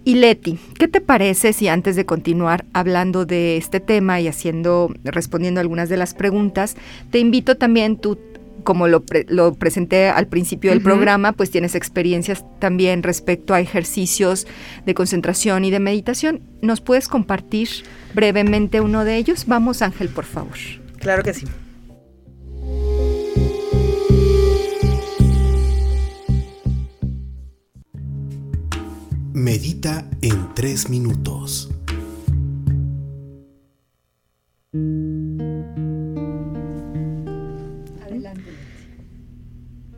[0.05, 4.93] Y Leti, ¿qué te parece si antes de continuar hablando de este tema y haciendo,
[5.03, 6.75] respondiendo algunas de las preguntas,
[7.11, 8.17] te invito también tú
[8.63, 14.47] como lo, lo, presenté al principio del programa, pues tienes experiencias también respecto a ejercicios
[14.85, 16.41] de concentración y de meditación.
[16.61, 17.69] ¿Nos puedes compartir
[18.13, 19.45] brevemente uno de ellos?
[19.47, 20.57] Vamos, Ángel, por favor.
[20.99, 21.45] Claro que sí.
[29.33, 31.69] Medita en tres minutos.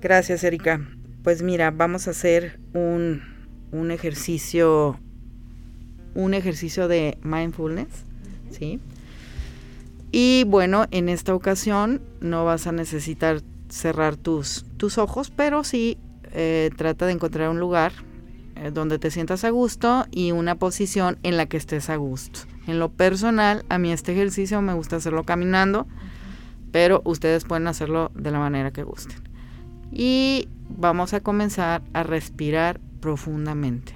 [0.03, 0.81] Gracias, Erika.
[1.23, 3.21] Pues mira, vamos a hacer un,
[3.71, 4.99] un ejercicio,
[6.13, 7.87] un ejercicio de mindfulness,
[8.51, 8.81] ¿sí?
[10.11, 15.97] Y bueno, en esta ocasión no vas a necesitar cerrar tus, tus ojos, pero sí
[16.33, 17.93] eh, trata de encontrar un lugar
[18.57, 22.41] eh, donde te sientas a gusto y una posición en la que estés a gusto.
[22.67, 25.87] En lo personal, a mí este ejercicio me gusta hacerlo caminando,
[26.73, 29.32] pero ustedes pueden hacerlo de la manera que gusten
[29.93, 33.93] y vamos a comenzar a respirar profundamente.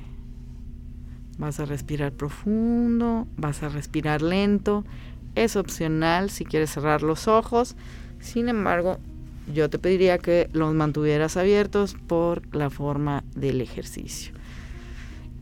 [1.38, 4.84] Vas a respirar profundo, vas a respirar lento.
[5.36, 7.76] Es opcional si quieres cerrar los ojos.
[8.20, 8.98] Sin embargo,
[9.54, 14.34] yo te pediría que los mantuvieras abiertos por la forma del ejercicio.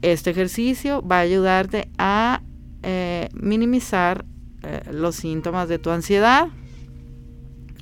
[0.02, 2.42] Este ejercicio va a ayudarte a
[2.84, 4.26] eh, minimizar
[4.64, 6.50] eh, los síntomas de tu ansiedad,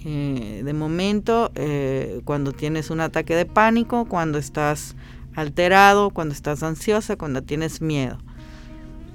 [0.06, 4.96] eh, de momento, eh, cuando tienes un ataque de pánico, cuando estás
[5.36, 8.18] alterado, cuando estás ansiosa, cuando tienes miedo.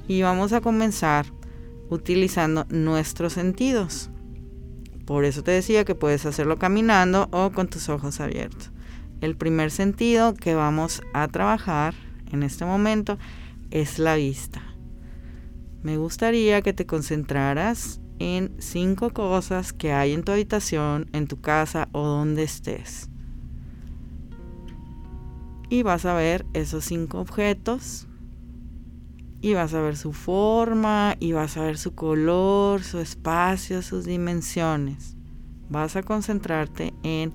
[0.07, 1.27] Y vamos a comenzar
[1.90, 4.11] utilizando nuestros sentidos.
[5.05, 8.70] Por eso te decía que puedes hacerlo caminando o con tus ojos abiertos.
[9.20, 11.94] El primer sentido que vamos a trabajar
[12.31, 13.18] en este momento
[13.70, 14.62] es la vista.
[15.83, 21.40] Me gustaría que te concentraras en cinco cosas que hay en tu habitación, en tu
[21.40, 23.09] casa o donde estés.
[25.70, 28.07] Y vas a ver esos cinco objetos.
[29.40, 34.04] Y vas a ver su forma, y vas a ver su color, su espacio, sus
[34.04, 35.16] dimensiones.
[35.70, 37.33] Vas a concentrarte en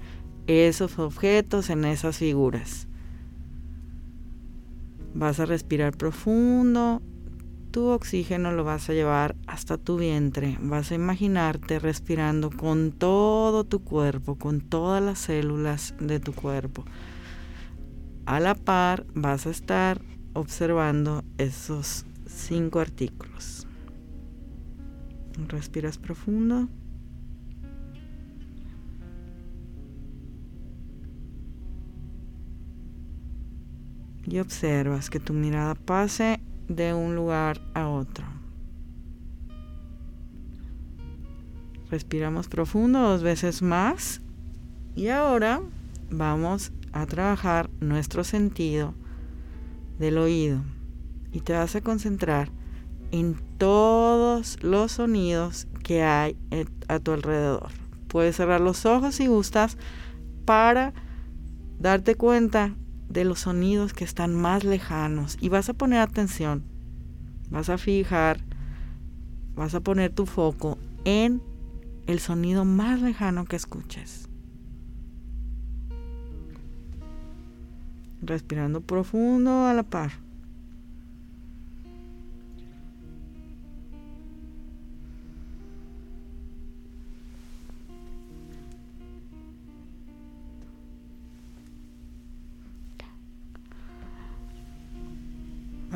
[0.48, 2.88] esos objetos, en esas figuras.
[5.13, 7.02] Vas a respirar profundo
[7.74, 10.60] tu oxígeno lo vas a llevar hasta tu vientre.
[10.62, 16.86] Vas a imaginarte respirando con todo tu cuerpo, con todas las células de tu cuerpo.
[18.28, 20.00] A la par vas a estar
[20.34, 23.66] observando esos cinco artículos.
[25.48, 26.70] Respiras profundo.
[34.26, 38.26] Y observas que tu mirada pase de un lugar a otro.
[41.89, 44.21] Respiramos profundo dos veces más
[44.95, 45.62] y ahora
[46.10, 48.93] vamos a trabajar nuestro sentido
[49.99, 50.62] del oído
[51.32, 52.49] y te vas a concentrar
[53.12, 56.36] en todos los sonidos que hay
[56.88, 57.69] a tu alrededor.
[58.08, 59.78] Puedes cerrar los ojos si gustas
[60.45, 60.93] para
[61.80, 62.76] darte cuenta
[63.13, 66.63] de los sonidos que están más lejanos y vas a poner atención,
[67.49, 68.39] vas a fijar,
[69.56, 71.41] vas a poner tu foco en
[72.08, 74.28] el sonido más lejano que escuches.
[78.21, 80.23] Respirando profundo a la par.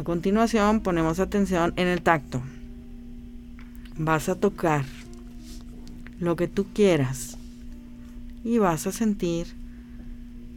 [0.07, 2.41] Continuación ponemos atención en el tacto.
[3.97, 4.85] Vas a tocar
[6.21, 7.37] lo que tú quieras
[8.45, 9.47] y vas a sentir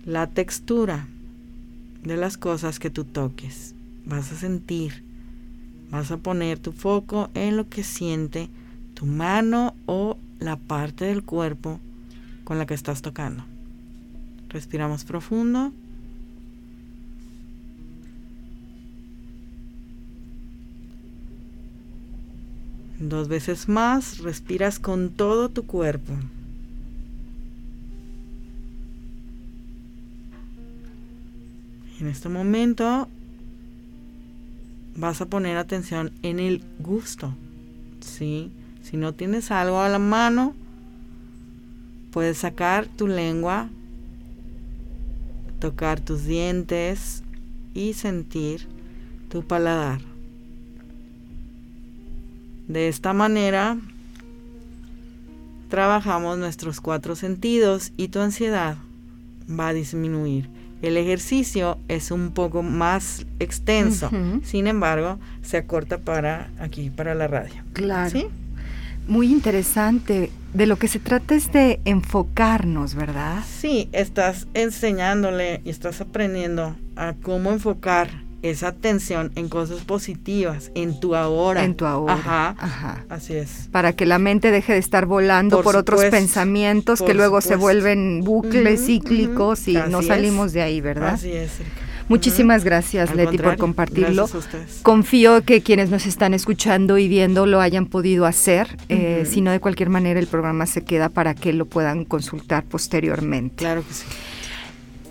[0.05, 1.09] la textura
[2.05, 3.75] de las cosas que tú toques.
[4.07, 5.03] Vas a sentir,
[5.91, 8.49] vas a poner tu foco en lo que siente
[8.95, 11.81] tu mano o la parte del cuerpo
[12.45, 13.45] con la que estás tocando.
[14.49, 15.73] Respiramos profundo.
[23.01, 26.13] Dos veces más, respiras con todo tu cuerpo.
[31.99, 33.09] En este momento
[34.97, 37.35] vas a poner atención en el gusto.
[38.01, 38.53] ¿sí?
[38.83, 40.55] Si no tienes algo a la mano,
[42.11, 43.71] puedes sacar tu lengua,
[45.59, 47.23] tocar tus dientes
[47.73, 48.67] y sentir
[49.31, 50.10] tu paladar.
[52.71, 53.77] De esta manera
[55.69, 58.77] trabajamos nuestros cuatro sentidos y tu ansiedad
[59.49, 60.49] va a disminuir.
[60.81, 64.09] El ejercicio es un poco más extenso,
[64.45, 67.61] sin embargo, se acorta para aquí, para la radio.
[67.73, 68.11] Claro.
[68.11, 68.27] ¿Sí?
[69.09, 70.31] Muy interesante.
[70.55, 73.43] De lo que se trata es de enfocarnos, ¿verdad?
[73.49, 80.99] Sí, estás enseñándole y estás aprendiendo a cómo enfocar esa atención en cosas positivas, en
[81.01, 81.65] tu ahora.
[81.65, 82.15] En tu ahora.
[82.15, 82.55] Ajá.
[82.59, 83.05] Ajá.
[83.09, 83.69] Así es.
[83.71, 87.57] Para que la mente deje de estar volando por, Por otros pensamientos que luego se
[87.57, 90.53] vuelven bucles cíclicos y no salimos es.
[90.55, 91.15] de ahí, ¿verdad?
[91.15, 91.51] Así es.
[92.09, 94.27] Muchísimas gracias, Al Leti, por compartirlo.
[94.27, 94.81] gracias a ustedes.
[94.83, 98.77] Confío que quienes nos están escuchando y viendo lo hayan podido hacer.
[98.89, 102.65] eh, si no, de cualquier manera, el programa se queda para que lo puedan consultar
[102.65, 103.57] posteriormente.
[103.57, 104.05] Claro que sí.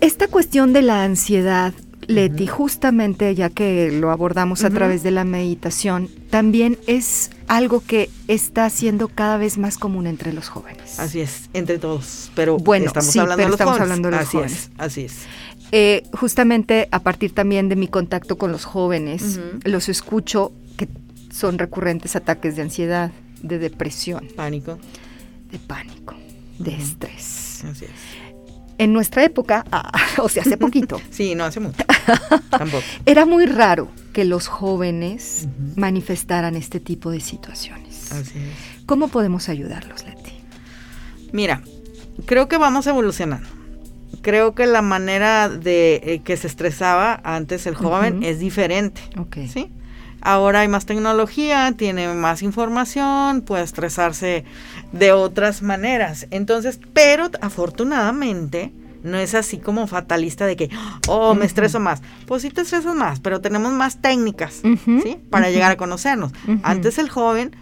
[0.02, 1.72] Esta cuestión de la ansiedad,
[2.10, 8.10] Leti, justamente ya que lo abordamos a través de la meditación, también es algo que
[8.28, 10.98] está siendo cada vez más común entre los jóvenes.
[10.98, 12.30] Así es, entre todos.
[12.34, 13.90] Pero Bueno, estamos sí, hablando pero de los estamos jóvenes.
[13.90, 14.58] hablando de los así jóvenes.
[14.58, 15.14] es, así es.
[15.72, 20.88] Eh, justamente a partir también de mi contacto con los jóvenes, los escucho que
[21.32, 24.78] son recurrentes ataques de ansiedad, de depresión, Pánico.
[25.52, 26.14] de pánico,
[26.58, 27.64] de estrés.
[27.70, 27.90] Así es.
[28.80, 31.84] En nuestra época, ah, o sea, hace poquito, Sí, no hace mucho.
[32.50, 32.82] Tampoco.
[33.04, 38.10] era muy raro que los jóvenes manifestaran este tipo de situaciones.
[38.10, 38.84] Así es.
[38.86, 40.32] ¿Cómo podemos ayudarlos, Leti?
[41.30, 41.60] Mira,
[42.24, 43.46] creo que vamos evolucionando.
[44.22, 49.02] Creo que la manera de eh, que se estresaba antes el joven es diferente.
[49.18, 49.36] Ok.
[49.46, 49.70] ¿sí?
[50.22, 54.44] Ahora hay más tecnología, tiene más información, puede estresarse
[54.92, 56.26] de otras maneras.
[56.30, 60.70] Entonces, pero afortunadamente no es así como fatalista de que,
[61.08, 62.02] oh, me estreso más.
[62.26, 64.60] Pues sí te estresas más, pero tenemos más técnicas,
[65.02, 65.16] ¿sí?
[65.30, 66.32] Para llegar a conocernos.
[66.62, 67.56] Antes el joven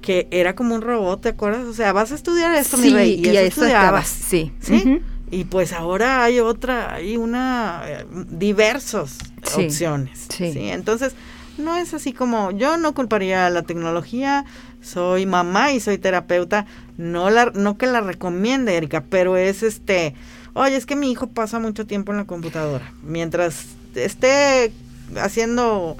[0.00, 1.64] que era como un robot, ¿te acuerdas?
[1.66, 4.06] O sea, vas a estudiar esto, sí, mi rey, y, y eso estudiabas.
[4.08, 4.52] sí.
[4.60, 5.00] ¿Sí?
[5.32, 10.26] Y pues ahora hay otra, hay una, eh, diversos Sí, opciones.
[10.28, 10.52] sí.
[10.52, 10.68] Sí.
[10.70, 11.14] Entonces,
[11.58, 14.44] no es así como, yo no culparía a la tecnología,
[14.82, 16.66] soy mamá y soy terapeuta,
[16.96, 20.14] no la, no que la recomiende, Erika, pero es este,
[20.54, 24.72] oye, es que mi hijo pasa mucho tiempo en la computadora, mientras esté
[25.20, 25.96] haciendo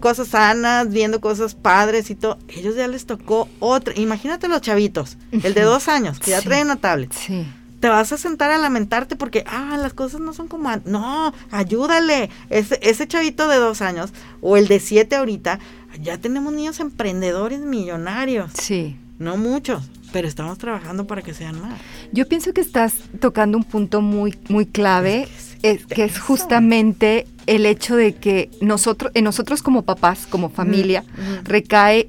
[0.00, 5.18] cosas sanas, viendo cosas padres y todo, ellos ya les tocó otra, imagínate los chavitos,
[5.32, 6.46] el de dos años, que ya Sí.
[6.48, 7.46] trae una tablet Sí.
[7.82, 10.70] Te vas a sentar a lamentarte porque, ah, las cosas no son como...
[10.84, 12.30] No, ayúdale.
[12.48, 15.58] Ese, ese chavito de dos años o el de siete ahorita,
[16.00, 18.52] ya tenemos niños emprendedores millonarios.
[18.54, 18.96] Sí.
[19.18, 21.80] No muchos, pero estamos trabajando para que sean más.
[22.12, 27.26] Yo pienso que estás tocando un punto muy, muy clave, Es es- que es justamente
[27.46, 31.04] el hecho de que nosotros, en nosotros como papás, como familia,
[31.42, 32.08] recae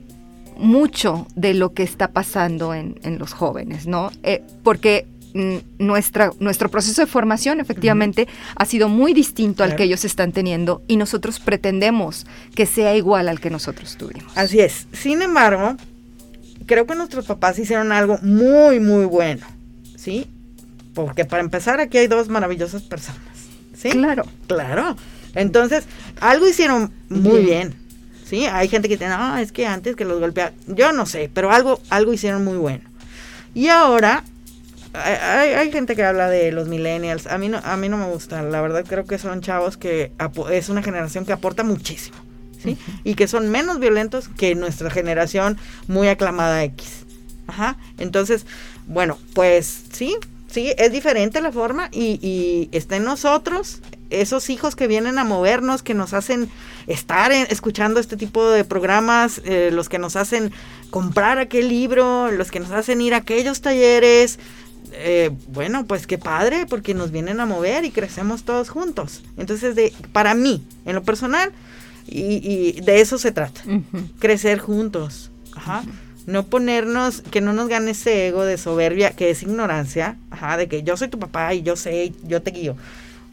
[0.56, 4.12] mucho de lo que está pasando en, en los jóvenes, ¿no?
[4.22, 10.06] Eh, porque nuestra, nuestro proceso de formación efectivamente ha sido muy distinto al que ellos
[10.06, 14.32] están teniendo y nosotros pretendemos que sea igual al que nosotros tuvimos.
[14.36, 14.88] Así es.
[14.94, 15.76] Sin embargo,
[16.66, 19.46] creo que nuestros papás hicieron algo muy, muy bueno.
[19.96, 20.28] ¿Sí?
[20.94, 23.22] Porque para empezar, aquí hay dos maravillosas personas.
[23.76, 23.90] ¿Sí?
[23.90, 24.26] Claro.
[24.48, 24.96] Claro.
[25.34, 25.86] Entonces,
[26.20, 27.46] algo hicieron muy Bien.
[27.46, 27.76] bien.
[28.26, 28.46] ¿Sí?
[28.46, 30.54] Hay gente que dice, no, es que antes que los golpeaban.
[30.68, 32.84] Yo no sé, pero algo, algo hicieron muy bueno.
[33.54, 34.24] Y ahora,
[34.94, 37.28] hay, gente que habla de los millennials.
[37.28, 38.42] A mí, no, a mí no me gusta.
[38.44, 40.12] La verdad, creo que son chavos que
[40.52, 42.18] es una generación que aporta muchísimo.
[42.62, 42.78] ¿Sí?
[43.04, 47.04] Y que son menos violentos que nuestra generación muy aclamada X.
[47.48, 47.76] Ajá.
[47.98, 48.46] Entonces,
[48.88, 50.16] bueno, pues sí,
[50.50, 55.26] sí, es diferente la forma y, y está en nosotros, esos hijos que vienen a
[55.26, 56.50] movernos, que nos hacen
[56.88, 60.54] estar en- escuchando este tipo de programas, eh, los que nos hacen
[60.90, 64.40] comprar aquel libro, los que nos hacen ir a aquellos talleres.
[64.94, 69.24] Eh, bueno, pues qué padre, porque nos vienen a mover y crecemos todos juntos.
[69.38, 71.52] Entonces, de, para mí, en lo personal,
[72.08, 73.62] y, y de eso se trata
[74.20, 75.32] crecer juntos.
[75.56, 75.84] Ajá.
[76.26, 80.68] No ponernos, que no nos gane ese ego de soberbia, que es ignorancia, ajá, de
[80.68, 82.76] que yo soy tu papá y yo sé, y yo te guío.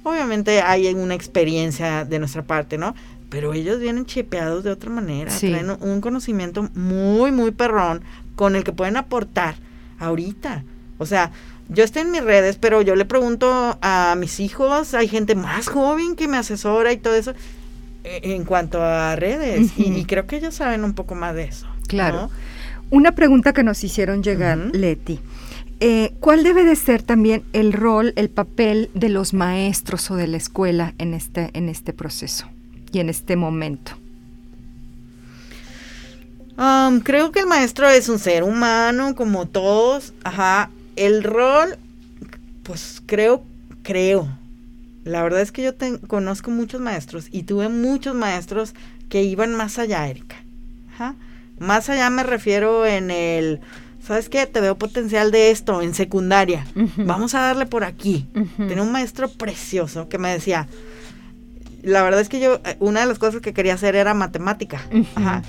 [0.03, 2.95] Obviamente hay una experiencia de nuestra parte, ¿no?
[3.29, 5.51] Pero ellos vienen chipeados de otra manera, Sí.
[5.51, 8.03] traen un conocimiento muy, muy perrón
[8.35, 9.55] con el que pueden aportar
[10.01, 10.65] ahorita.
[11.01, 11.33] O sea,
[11.71, 15.67] yo estoy en mis redes, pero yo le pregunto a mis hijos, hay gente más
[15.69, 17.33] joven que me asesora y todo eso
[18.05, 19.73] eh, en cuanto a redes.
[19.77, 21.67] y- creo que ellos saben un poco más de eso.
[21.89, 22.23] Claro.
[22.23, 22.31] ¿no?
[22.91, 24.59] Una pregunta que nos hicieron llegar.
[24.73, 25.21] Leti.
[25.81, 30.27] Eh, ¿Cuál debe de ser también el rol, el papel de los maestros o de
[30.27, 32.47] la escuela en este, en este proceso
[32.93, 33.93] y en este momento?
[36.59, 40.13] Um, creo que el maestro es un ser humano, como todos.
[40.25, 40.69] Ajá.
[41.01, 41.77] El rol,
[42.63, 43.43] pues creo,
[43.83, 44.29] creo.
[45.05, 45.73] La verdad es que yo
[46.07, 48.75] conozco muchos maestros y tuve muchos maestros
[49.09, 50.37] que iban más allá, Erika.
[50.95, 51.15] Ajá.
[51.59, 53.61] Más allá me refiero en el,
[54.07, 54.47] ¿sabes qué?
[54.47, 56.67] Te veo potencial de esto en secundaria.
[56.97, 58.27] Vamos a darle por aquí.
[58.57, 60.69] Tenía un maestro precioso que me decía,
[61.83, 64.83] la verdad es que yo, eh, una de las cosas que quería hacer era matemática.
[65.15, 65.43] Ajá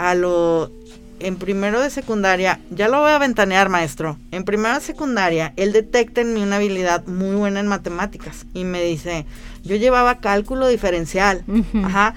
[0.00, 0.72] a lo
[1.20, 4.18] en primero de secundaria, ya lo voy a ventanear, maestro.
[4.30, 8.64] En primero de secundaria, él detecta en mí una habilidad muy buena en matemáticas y
[8.64, 9.26] me dice,
[9.62, 11.44] yo llevaba cálculo diferencial.
[11.82, 12.14] Ajá.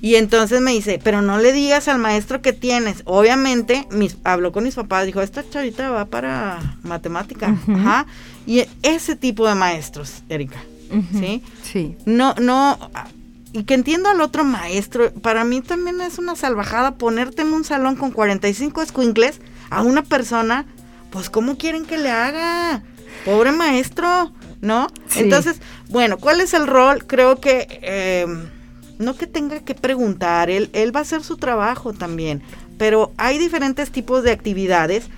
[0.00, 3.02] Y entonces me dice, pero no le digas al maestro que tienes.
[3.04, 7.56] Obviamente, mis, habló con mis papás, dijo, esta chavita va para matemática.
[7.68, 8.06] Ajá.
[8.46, 10.58] Y ese tipo de maestros, Erika.
[11.12, 11.42] ¿Sí?
[11.62, 11.96] Sí.
[12.06, 12.78] No, no,
[13.52, 17.64] y que entiendo al otro maestro, para mí también es una salvajada ponerte en un
[17.64, 19.40] salón con 45 escuincles
[19.70, 20.66] a una persona,
[21.10, 22.82] pues ¿cómo quieren que le haga?
[23.24, 24.86] Pobre maestro, ¿no?
[25.16, 27.06] Entonces, bueno, ¿cuál es el rol?
[27.06, 28.48] Creo que em,
[28.98, 32.42] no que tenga que preguntar, él, él va a hacer su trabajo también,
[32.76, 35.08] pero hay diferentes tipos de actividades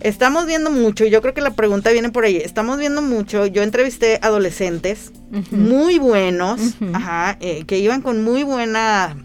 [0.00, 2.36] Estamos viendo mucho, y yo creo que la pregunta viene por ahí.
[2.36, 3.46] Estamos viendo mucho.
[3.46, 5.12] Yo entrevisté adolescentes
[5.50, 6.60] muy buenos,
[6.92, 9.16] ajá, eh, que iban con muy buena.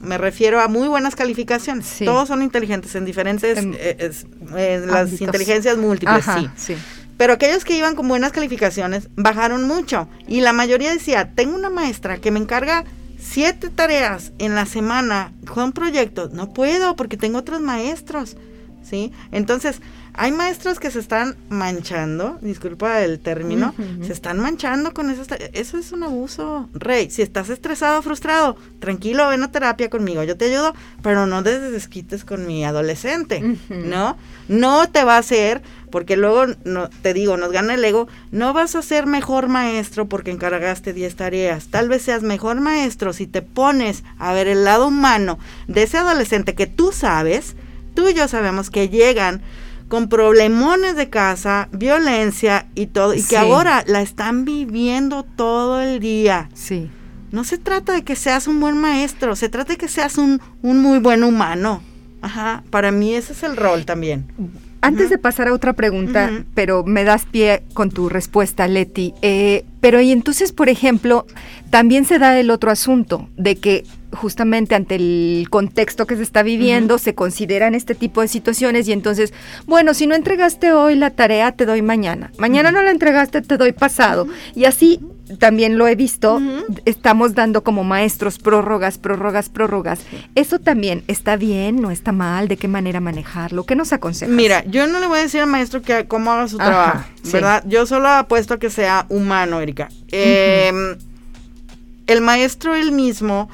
[0.00, 1.96] Me refiero a muy buenas calificaciones.
[2.04, 3.58] Todos son inteligentes en diferentes.
[3.58, 6.48] Eh, las inteligencias múltiples, sí.
[6.56, 6.76] sí.
[7.16, 10.08] Pero aquellos que iban con buenas calificaciones bajaron mucho.
[10.28, 12.84] Y la mayoría decía: Tengo una maestra que me encarga
[13.18, 16.32] siete tareas en la semana con proyectos.
[16.32, 18.36] No puedo porque tengo otros maestros.
[18.88, 19.12] ¿Sí?
[19.32, 19.82] Entonces,
[20.20, 23.72] hay maestros que se están manchando, disculpa el término,
[24.04, 25.22] se están manchando con eso.
[25.52, 27.08] Eso es un abuso, Rey.
[27.08, 31.60] Si estás estresado, frustrado, tranquilo, ven a terapia conmigo, yo te ayudo, pero no te
[31.70, 34.16] desquites con mi adolescente, ¿no?
[34.48, 35.62] No te va a hacer,
[35.92, 40.08] porque luego, no, te digo, nos gana el ego, no vas a ser mejor maestro
[40.08, 41.68] porque encargaste 10 tareas.
[41.68, 45.38] Tal vez seas mejor maestro si te pones a ver el lado humano
[45.68, 47.54] de ese adolescente que tú sabes,
[47.94, 49.42] tú y yo sabemos que llegan
[49.88, 55.98] con problemones de casa, violencia y todo, y que ahora la están viviendo todo el
[55.98, 56.48] día.
[56.54, 56.90] Sí.
[57.32, 60.40] No se trata de que seas un buen maestro, se trata de que seas un,
[60.62, 61.82] un muy buen humano.
[62.20, 64.26] Ajá, para mí ese es el rol también.
[64.80, 69.12] Antes de pasar a otra pregunta, pero me das pie con tu respuesta, Leti.
[69.22, 71.26] Eh, pero y entonces, por ejemplo,
[71.70, 76.42] también se da el otro asunto de que justamente ante el contexto que se está
[76.42, 79.32] viviendo se consideran este tipo de situaciones y entonces,
[79.66, 82.32] bueno, si no entregaste hoy la tarea, te doy mañana.
[82.38, 84.26] Mañana no la entregaste, te doy pasado.
[84.54, 85.00] Y así
[85.38, 86.40] también lo he visto,
[86.86, 90.00] estamos dando como maestros prórrogas, prórrogas, prórrogas.
[90.34, 92.48] ¿Eso también está bien, no está mal?
[92.48, 93.64] ¿De qué manera manejarlo?
[93.64, 94.34] ¿Qué nos aconsejas?
[94.34, 97.62] Mira, yo no le voy a decir al maestro que cómo haga su trabajo, ¿verdad?
[97.66, 99.88] Yo solo apuesto a que sea humano, Erika.
[100.10, 100.96] Em,
[102.06, 103.50] el maestro él mismo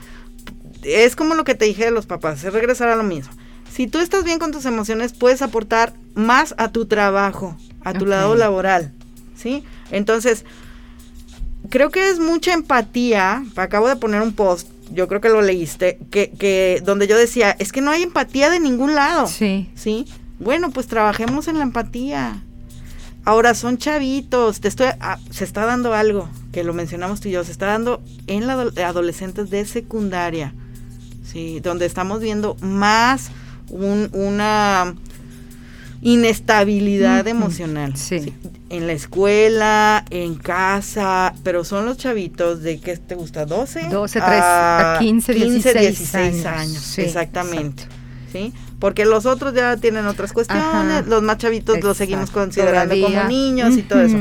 [0.84, 3.32] es como lo que te dije de los papás, es regresar a lo mismo.
[3.72, 8.06] Si tú estás bien con tus emociones, puedes aportar más a tu trabajo, a tu
[8.06, 8.92] lado laboral,
[9.34, 9.64] ¿sí?
[9.90, 10.44] Entonces,
[11.70, 13.44] creo que es mucha empatía.
[13.56, 17.50] Acabo de poner un post, yo creo que lo leíste, que, que donde yo decía,
[17.58, 19.26] es que no hay empatía de ningún lado.
[19.26, 19.70] Sí.
[19.74, 20.06] ¿Sí?
[20.38, 22.42] Bueno, pues trabajemos en la empatía.
[23.24, 27.32] Ahora son chavitos, te estoy, ah, se está dando algo, que lo mencionamos tú y
[27.32, 28.52] yo, se está dando en la
[28.86, 30.52] adolescentes de secundaria,
[31.24, 33.30] sí, donde estamos viendo más
[33.70, 34.94] una
[36.04, 37.96] inestabilidad emocional.
[37.96, 38.34] Sí.
[38.68, 44.20] En la escuela, en casa, pero son los chavitos de que te gusta 12, 12,
[44.20, 46.98] 13, a, 15, 16, años.
[46.98, 47.84] exactamente.
[48.30, 48.52] ¿Sí?
[48.78, 53.76] Porque los otros ya tienen otras cuestiones, los más chavitos los seguimos considerando como niños
[53.78, 54.18] y todo eso.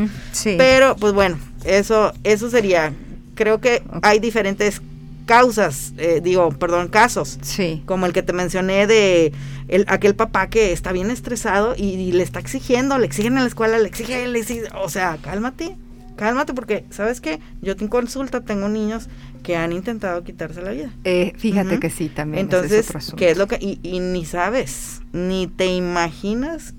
[0.57, 2.93] Pero pues bueno, eso eso sería
[3.35, 4.81] creo que hay diferentes
[5.25, 7.83] causas, eh, digo, perdón, casos, sí.
[7.85, 9.31] como el que te mencioné de
[9.67, 13.47] el, aquel papá que está bien estresado y, le está exigiendo, le exigen en la
[13.47, 15.75] escuela, le exigen, le exigen, o sea, cálmate,
[16.15, 17.39] cálmate porque, ¿sabes qué?
[17.61, 19.07] Yo te consulta, tengo niños
[19.43, 20.89] que han intentado quitarse la vida.
[21.03, 22.45] Eh, fíjate que sí, también.
[22.45, 23.57] Entonces, ¿qué es lo que...?
[23.59, 26.73] Y, ni sabes, ni te imaginas...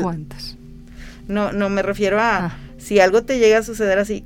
[0.00, 0.56] ¿Cuántos?
[1.28, 2.46] No, no, me refiero a...
[2.46, 2.58] Ah.
[2.78, 4.24] Si algo te llega a suceder así,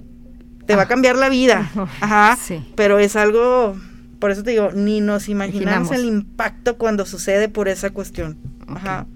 [0.71, 0.89] te va a ah.
[0.89, 1.69] cambiar la vida.
[2.01, 2.39] Ajá.
[2.41, 2.63] Sí.
[2.77, 3.77] Pero es algo,
[4.21, 8.39] por eso te digo, ni nos imaginamos, el impacto cuando sucede por esa cuestión.
[8.69, 9.07] Ajá.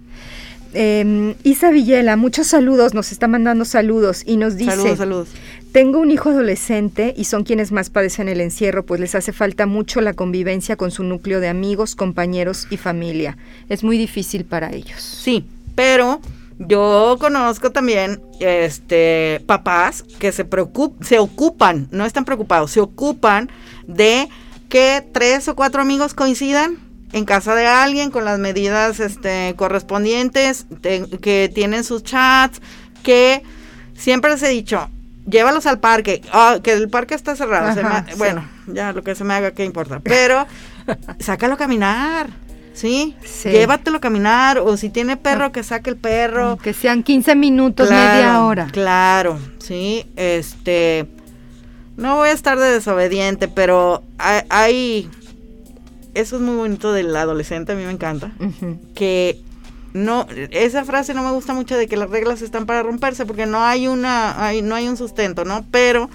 [0.77, 4.73] Eh, Isa Villela, muchos saludos, nos está mandando saludos y nos dice...
[4.73, 5.29] Saludos, saludos.
[5.71, 9.67] tengo un hijo adolescente y son quienes más padecen el encierro, pues les hace falta
[9.67, 13.37] mucho la convivencia con su núcleo de amigos, compañeros y familia.
[13.69, 15.01] Es muy difícil para ellos.
[15.01, 15.47] Sí,
[15.77, 16.21] pero
[16.67, 20.47] yo conozco también este papás que se
[21.01, 23.51] se ocupan, no están preocupados, se ocupan
[23.87, 24.29] de
[24.69, 26.79] que tres o cuatro amigos coincidan
[27.13, 30.67] en casa de alguien con las medidas este, correspondientes,
[31.23, 32.61] que tienen sus chats,
[33.05, 33.43] que
[33.97, 34.91] siempre les he dicho,
[35.25, 37.81] llévalos al parque, ah, que el parque está cerrado,
[38.17, 40.01] bueno, ya lo que se me haga, ¿qué importa?
[40.01, 40.47] Pero
[41.21, 42.31] sácalo a caminar.
[42.75, 43.17] ¿Sí?
[43.45, 46.59] Llévatelo a caminar, o si tiene perro, que saque el perro.
[46.59, 48.69] Que sean 15 minutos, media hora.
[48.71, 51.07] Claro, sí, este,
[51.97, 55.09] no voy a estar de desobediente, pero hay,
[56.13, 58.33] eso es muy bonito del adolescente, a mí me encanta,
[58.95, 59.41] que
[59.93, 63.47] no, esa frase no me gusta mucho de que las reglas están para romperse, porque
[63.47, 65.65] no hay una, hay, no hay un sustento, ¿no?
[65.71, 66.11] Pero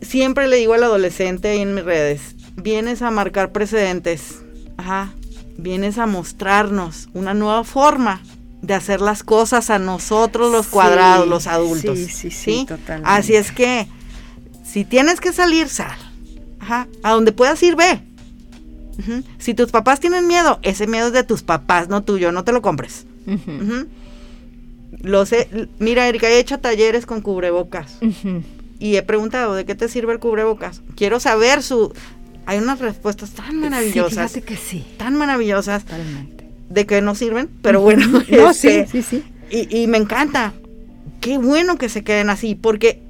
[0.00, 4.42] siempre le digo al adolescente ahí en mis redes, vienes a marcar precedentes,
[4.78, 5.12] ajá,
[5.58, 8.22] vienes a mostrarnos una nueva forma
[8.62, 11.98] de hacer las cosas a nosotros los cuadrados, los adultos.
[11.98, 13.10] Sí, sí, sí, totalmente.
[13.10, 13.86] Así es que,
[14.64, 15.96] si tienes que salir, sal.
[16.60, 18.00] Ajá, a donde puedas ir, ve.
[19.38, 22.50] Si tus papás tienen miedo, ese miedo es de tus papás, no tuyo, no te
[22.50, 23.06] lo compres.
[25.02, 27.98] Lo sé, mira, Erika, he hecho talleres con cubrebocas.
[28.80, 30.82] Y he preguntado, ¿de qué te sirve el cubrebocas?
[30.96, 31.92] Quiero saber su,
[32.48, 34.32] hay unas respuestas tan maravillosas.
[34.32, 34.82] Sí, que sí.
[34.96, 35.84] Tan maravillosas.
[35.84, 36.48] Totalmente.
[36.70, 38.06] De que no sirven, pero bueno.
[38.06, 38.20] no,
[38.54, 39.24] sí, este, sí, sí.
[39.50, 40.54] Y, y me encanta.
[41.20, 43.02] Qué bueno que se queden así, porque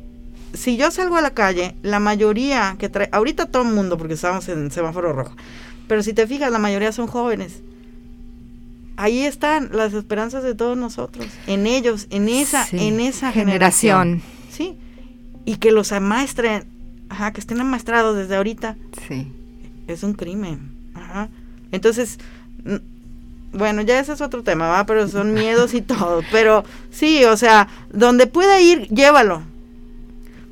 [0.55, 4.15] si yo salgo a la calle, la mayoría que trae, ahorita todo el mundo, porque
[4.15, 5.37] estamos en semáforo rojo,
[5.87, 7.63] pero si te fijas, la mayoría son jóvenes.
[8.97, 14.21] Ahí están las esperanzas de todos nosotros, en ellos, en esa, en esa generación.
[14.51, 14.77] Sí.
[15.45, 16.65] Y que los amaestren
[17.09, 18.77] Ajá, que estén amaestrados desde ahorita.
[19.07, 19.33] Sí.
[19.87, 20.73] Es un crimen.
[20.95, 21.29] Ajá.
[21.73, 22.19] Entonces,
[23.53, 24.85] bueno, ya ese es otro tema, ¿va?
[24.87, 26.23] Pero son miedos y todo.
[26.33, 29.43] Pero sí, o sea, donde pueda ir, llévalo.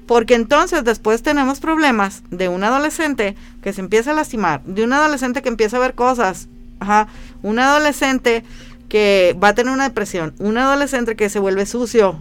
[0.06, 4.92] Porque entonces después tenemos problemas de un adolescente que se empieza a lastimar, de un
[4.92, 6.46] adolescente que empieza a ver cosas,
[6.78, 7.08] ajá,
[7.42, 8.44] un adolescente
[8.88, 12.20] que va a tener una depresión, un adolescente que se vuelve sucio,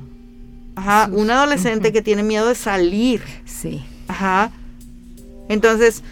[0.75, 3.21] ajá, un adolescente que tiene miedo de salir.
[3.45, 3.85] Sí.
[4.07, 4.51] Ajá.
[5.49, 6.03] Entonces,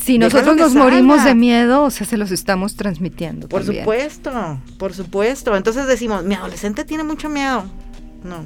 [0.00, 3.48] si nosotros nos morimos de miedo, o sea, se los estamos transmitiendo.
[3.48, 5.56] Por supuesto, por supuesto.
[5.56, 7.64] Entonces decimos, mi adolescente tiene mucho miedo.
[8.22, 8.44] No,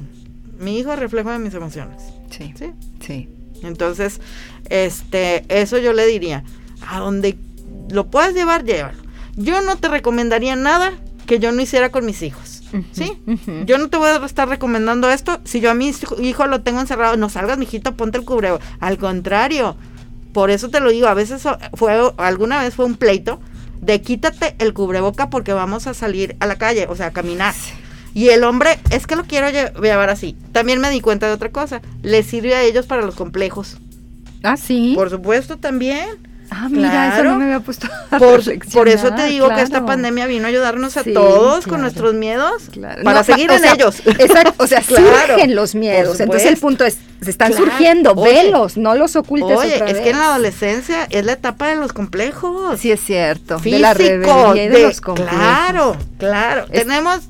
[0.59, 2.01] mi hijo es reflejo de mis emociones.
[2.29, 2.53] Sí.
[2.57, 2.71] Sí.
[2.99, 3.29] Sí.
[3.63, 4.21] Entonces,
[4.69, 6.43] este, eso yo le diría,
[6.87, 7.37] a donde
[7.89, 8.99] lo puedas llevar, llévalo.
[9.35, 10.93] Yo no te recomendaría nada
[11.25, 12.58] que yo no hiciera con mis hijos.
[12.91, 13.13] ¿Sí?
[13.65, 15.39] Yo no te voy a estar recomendando esto.
[15.43, 15.91] Si yo a mi
[16.21, 18.59] hijo lo tengo encerrado, no salgas, mijito, ponte el cubrebo.
[18.79, 19.75] Al contrario,
[20.33, 21.43] por eso te lo digo, a veces
[21.73, 23.39] fue, alguna vez fue un pleito
[23.81, 27.55] de quítate el cubreboca porque vamos a salir a la calle, o sea, a caminar.
[28.13, 30.35] Y el hombre, es que lo quiero llevar así.
[30.51, 33.77] También me di cuenta de otra cosa, le sirve a ellos para los complejos.
[34.43, 34.93] Ah, sí.
[34.95, 36.28] Por supuesto, también.
[36.51, 37.87] Ah, mira, eso no me había puesto
[38.17, 42.69] por, eso te digo que esta pandemia vino a ayudarnos a todos con nuestros miedos
[43.03, 44.01] para seguir en ellos.
[44.05, 46.19] Exacto, o sea, surgen los miedos.
[46.19, 50.17] Entonces el punto es, se están surgiendo, velos, no los ocultes Oye, es que en
[50.17, 52.79] la adolescencia es la etapa de los complejos.
[52.79, 53.59] Sí, es cierto.
[53.59, 55.35] Físico, de la de, de los complejos.
[55.35, 56.65] Claro, claro.
[56.71, 57.21] Tenemos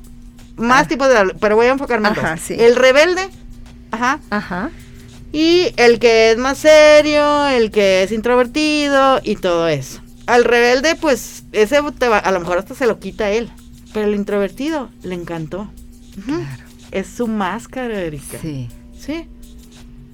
[0.56, 0.88] más ah.
[0.88, 1.34] tipos de...
[1.40, 2.50] Pero voy a enfocarme en dos.
[2.50, 3.28] El rebelde,
[3.90, 4.20] ajá.
[4.30, 4.70] Ajá
[5.32, 10.00] y el que es más serio, el que es introvertido y todo eso.
[10.26, 13.50] Al rebelde, pues, ese a lo mejor hasta se lo quita él.
[13.92, 15.70] Pero el introvertido le encantó.
[16.24, 16.64] Claro.
[16.92, 18.38] Es su máscara, Erika.
[18.40, 18.68] Sí.
[18.98, 19.26] Sí.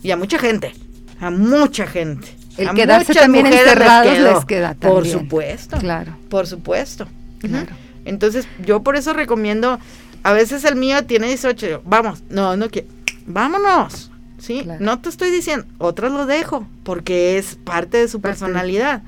[0.03, 0.73] Y a mucha gente.
[1.21, 2.29] A mucha gente.
[2.57, 4.93] El quedarse también encerrados les, queda también.
[4.93, 5.79] Por supuesto.
[5.79, 6.17] Claro.
[6.31, 7.07] Por supuesto.
[7.39, 7.75] Claro.
[8.05, 9.79] Entonces, yo por eso recomiendo.
[10.23, 11.83] A veces el mío tiene 18.
[11.85, 12.89] Vamos, no, no quiero.
[13.27, 14.11] Vámonos.
[14.39, 14.67] ¿Sí?
[14.81, 19.03] No te estoy diciendo, otras lo dejo, porque es parte de su personalidad.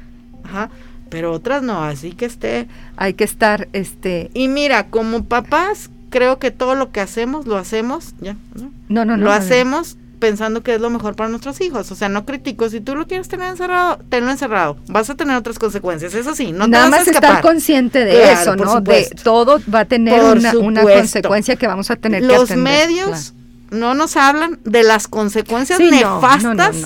[0.45, 0.71] Ajá.
[1.09, 2.69] Pero otras no, así que esté.
[2.97, 4.31] Hay que estar, este.
[4.35, 8.71] Y mira, como papás, creo que todo lo que hacemos, lo hacemos, ya, ¿no?
[8.89, 11.91] No, no, Lo hacemos pensando que es lo mejor para nuestros hijos.
[11.93, 12.69] O sea, no critico.
[12.69, 14.77] Si tú lo quieres tener encerrado, tenlo encerrado.
[14.89, 16.15] Vas a tener otras consecuencias.
[16.15, 18.81] Eso sí, no Nada te vas más estar consciente de eso, ¿no?
[18.81, 20.53] De todo va a tener una,
[20.83, 22.57] consecuencia que vamos a tener que atender.
[22.57, 23.35] Los medios
[23.71, 26.77] no nos hablan de las consecuencias nefastas,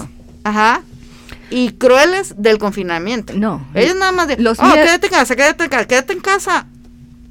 [0.45, 0.83] ajá,
[1.51, 3.35] y crueles del confinamiento.
[3.35, 3.67] No.
[3.75, 6.67] Ellos nada más de, los oh, quédate en casa, quédate en casa, quédate en casa.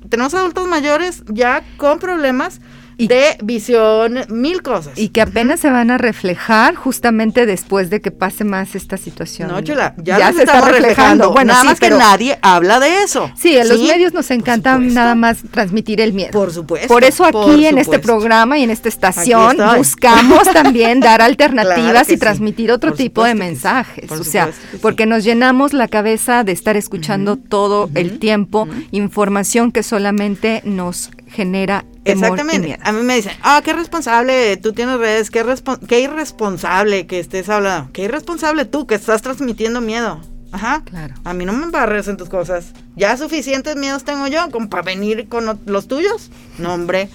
[0.10, 2.60] Tenemos adultos mayores ya con problemas
[3.08, 4.97] de visión, mil cosas.
[4.97, 9.49] Y que apenas se van a reflejar justamente después de que pase más esta situación.
[9.49, 11.32] No, chula, ya, se está reflejando.
[11.32, 13.32] Bueno, nada más que nadie habla de eso.
[13.36, 16.32] Sí, en los medios nos encanta nada más transmitir el miedo.
[16.32, 16.88] Por supuesto.
[16.88, 22.18] Por eso aquí en este programa y en esta estación buscamos también dar alternativas y
[22.18, 24.12] transmitir otro tipo de mensajes.
[24.12, 24.49] o sea,
[24.82, 31.10] porque nos llenamos la cabeza de estar escuchando todo el tiempo información que solamente nos
[31.32, 32.78] genera Exactamente.
[32.82, 35.46] A mí me dicen, ah, qué responsable, tú tienes redes, qué,
[35.88, 40.20] qué irresponsable que estés hablando, qué irresponsable tú que estás transmitiendo miedo.
[40.52, 40.84] Ajá.
[40.86, 41.14] Claro.
[41.24, 42.74] A mí no me embarres en tus cosas.
[42.95, 46.30] Ya suficientes miedos tengo yo como para venir con los tuyos.
[46.58, 47.10] No, hombre.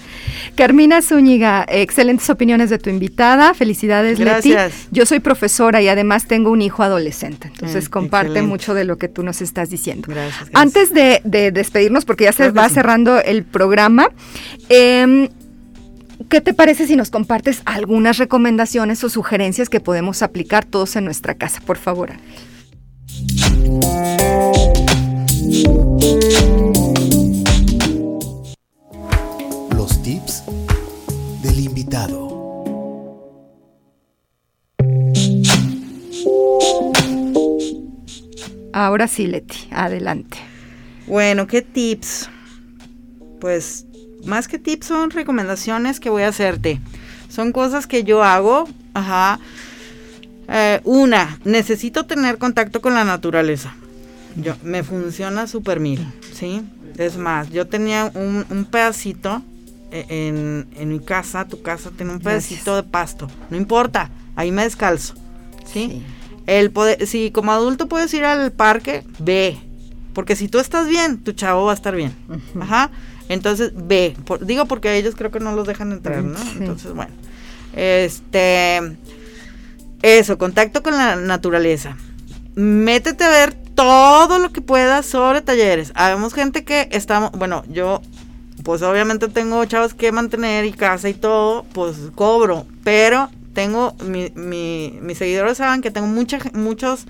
[0.55, 3.53] Carmina Zúñiga, excelentes opiniones de tu invitada.
[3.53, 4.73] Felicidades, Gracias.
[4.73, 4.87] Leti.
[4.91, 7.47] Yo soy profesora y además tengo un hijo adolescente.
[7.47, 10.07] Entonces mm, comparte mucho de lo que tú nos estás diciendo.
[10.07, 10.49] Gracias.
[10.53, 11.21] Antes de,
[11.51, 14.09] despedirnos, porque ya se va cerrando el programa,
[14.69, 15.29] eh,
[16.29, 21.05] ¿Qué te parece si nos compartes algunas recomendaciones o sugerencias que podemos aplicar todos en
[21.05, 22.09] nuestra casa, por favor?
[29.75, 30.43] Los tips
[31.43, 32.27] del invitado.
[38.73, 40.37] Ahora sí, Leti, adelante.
[41.07, 42.29] Bueno, ¿qué tips?
[43.41, 43.85] Pues
[44.23, 46.79] más que tips son recomendaciones que voy a hacerte.
[47.29, 49.39] Son cosas que yo hago, ajá,
[50.47, 53.75] eh, una, necesito tener contacto con la naturaleza.
[54.35, 56.61] Yo, me funciona súper mil, ¿sí?
[56.97, 59.41] Es más, yo tenía un, pedacito
[59.91, 63.27] eh, en, mi casa, tu casa tiene un pedacito de pasto.
[63.49, 65.15] No importa, ahí me descalzo,
[65.65, 66.03] ¿sí?
[66.45, 69.57] El poder, si como adulto puedes ir al parque, ve.
[70.13, 72.13] Porque si tú estás bien, tu chavo va a estar bien.
[72.59, 72.89] Ajá.
[73.29, 74.15] Entonces, ve.
[74.41, 76.39] digo porque ellos creo que no los dejan entrar, ¿no?
[76.59, 77.11] Entonces, bueno.
[77.73, 78.97] Este
[80.01, 81.97] eso, contacto con la naturaleza.
[82.55, 85.91] Métete a ver todo lo que puedas sobre talleres.
[85.95, 88.01] Habemos gente que estamos, bueno, yo
[88.63, 94.31] pues obviamente tengo chavos que mantener y casa y todo, pues cobro, pero tengo, mi,
[94.35, 97.05] mi, mis seguidores saben que tengo mucha, muchos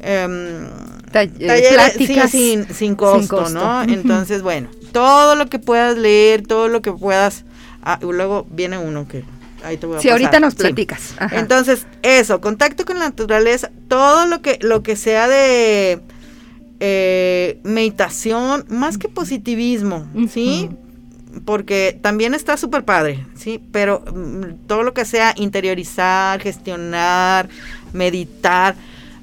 [0.00, 0.68] em,
[1.10, 3.82] talleres sin, sin, costo, ¿no?
[3.82, 7.44] Entonces, bueno, todo lo que puedas leer, todo lo que puedas,
[7.82, 9.24] ah, luego viene uno que
[9.64, 11.14] ahí te voy a Sí, ahorita nos platicas.
[11.32, 16.00] Entonces, eso, contacto con la naturaleza, todo lo que, lo que sea de
[16.80, 20.68] eh, meditación, más que positivismo, ¿sí?
[21.44, 23.60] Porque también está súper padre, ¿sí?
[23.72, 27.48] Pero mm, todo lo que sea interiorizar, gestionar,
[27.92, 28.74] meditar.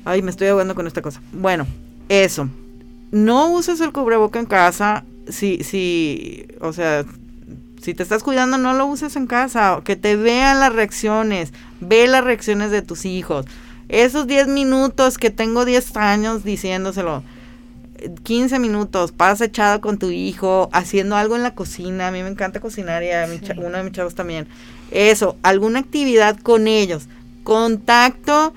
[0.05, 1.21] Ay, me estoy ahogando con esta cosa.
[1.33, 1.67] Bueno,
[2.07, 2.49] eso.
[3.11, 5.03] No uses el cubreboca en casa.
[5.27, 7.05] Si, si, o sea,
[7.81, 9.81] si te estás cuidando, no lo uses en casa.
[9.83, 11.53] Que te vean las reacciones.
[11.79, 13.45] Ve las reacciones de tus hijos.
[13.87, 17.23] Esos 10 minutos que tengo 10 años diciéndoselo.
[18.23, 22.07] 15 minutos, pasa echado con tu hijo, haciendo algo en la cocina.
[22.07, 23.27] A mí me encanta cocinar y a
[23.57, 24.47] uno de mis chavos también.
[24.91, 27.07] Eso, alguna actividad con ellos.
[27.43, 28.53] Contacto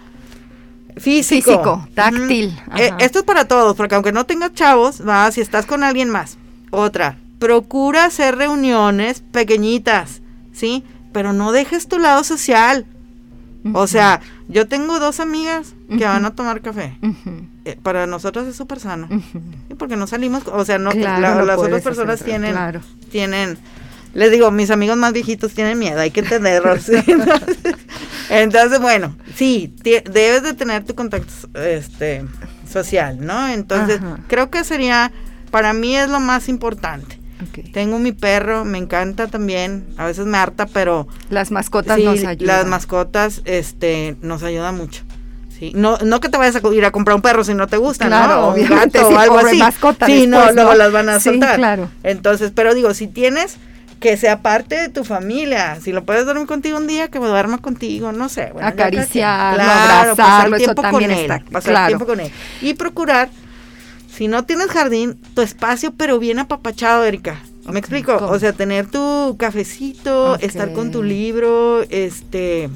[0.96, 1.50] físico.
[1.50, 2.56] Físico, táctil.
[2.76, 6.10] Eh, esto es para todos, porque aunque no tengas chavos, va, si estás con alguien
[6.10, 6.38] más.
[6.70, 10.22] Otra, procura hacer reuniones pequeñitas,
[10.53, 10.84] ¿sí?
[11.12, 12.86] Pero no dejes tu lado social.
[13.74, 16.97] O sea, yo tengo dos amigas que van a tomar café.
[17.64, 19.09] Eh, para nosotros es súper sano.
[19.76, 22.57] Porque no salimos, o sea, no, las otras personas tienen,
[23.11, 23.59] tienen,
[24.14, 26.76] les digo, mis amigos más viejitos tienen miedo, hay que entenderlo.
[28.30, 32.24] Entonces, bueno, sí, debes de tener tu contacto este,
[32.70, 33.49] social, ¿no?
[33.49, 35.11] Entonces, creo que sería,
[35.51, 37.21] para mí es lo más importante.
[37.72, 41.07] Tengo mi perro, me encanta también, a veces me harta, pero...
[41.30, 42.47] Las mascotas nos ayudan.
[42.47, 45.03] Las mascotas este, nos ayudan mucho.
[45.59, 45.72] Sí.
[45.74, 48.09] No, no que te vayas a ir a comprar un perro si no te gusta,
[48.09, 48.49] ¿no?
[48.49, 49.61] O un gato o algo así.
[50.07, 51.57] sí, no, luego las van a soltar.
[51.57, 51.88] claro.
[52.03, 53.59] Entonces, pero digo, si tienes
[54.03, 55.78] que sea parte de tu familia.
[55.80, 58.51] Si lo puedes dormir contigo un día, que me duerma contigo, no sé.
[58.53, 62.30] Bueno, Acariciarlo, claro, abrazarlo, eso tiempo también con él, está, pasar tiempo con él.
[62.61, 63.30] Y procurar
[64.22, 67.40] si no tienes jardín, tu espacio, pero bien apapachado, Erika.
[67.64, 68.14] ¿Me explico?
[68.14, 72.70] O sea, tener tu cafecito, estar con tu libro, este...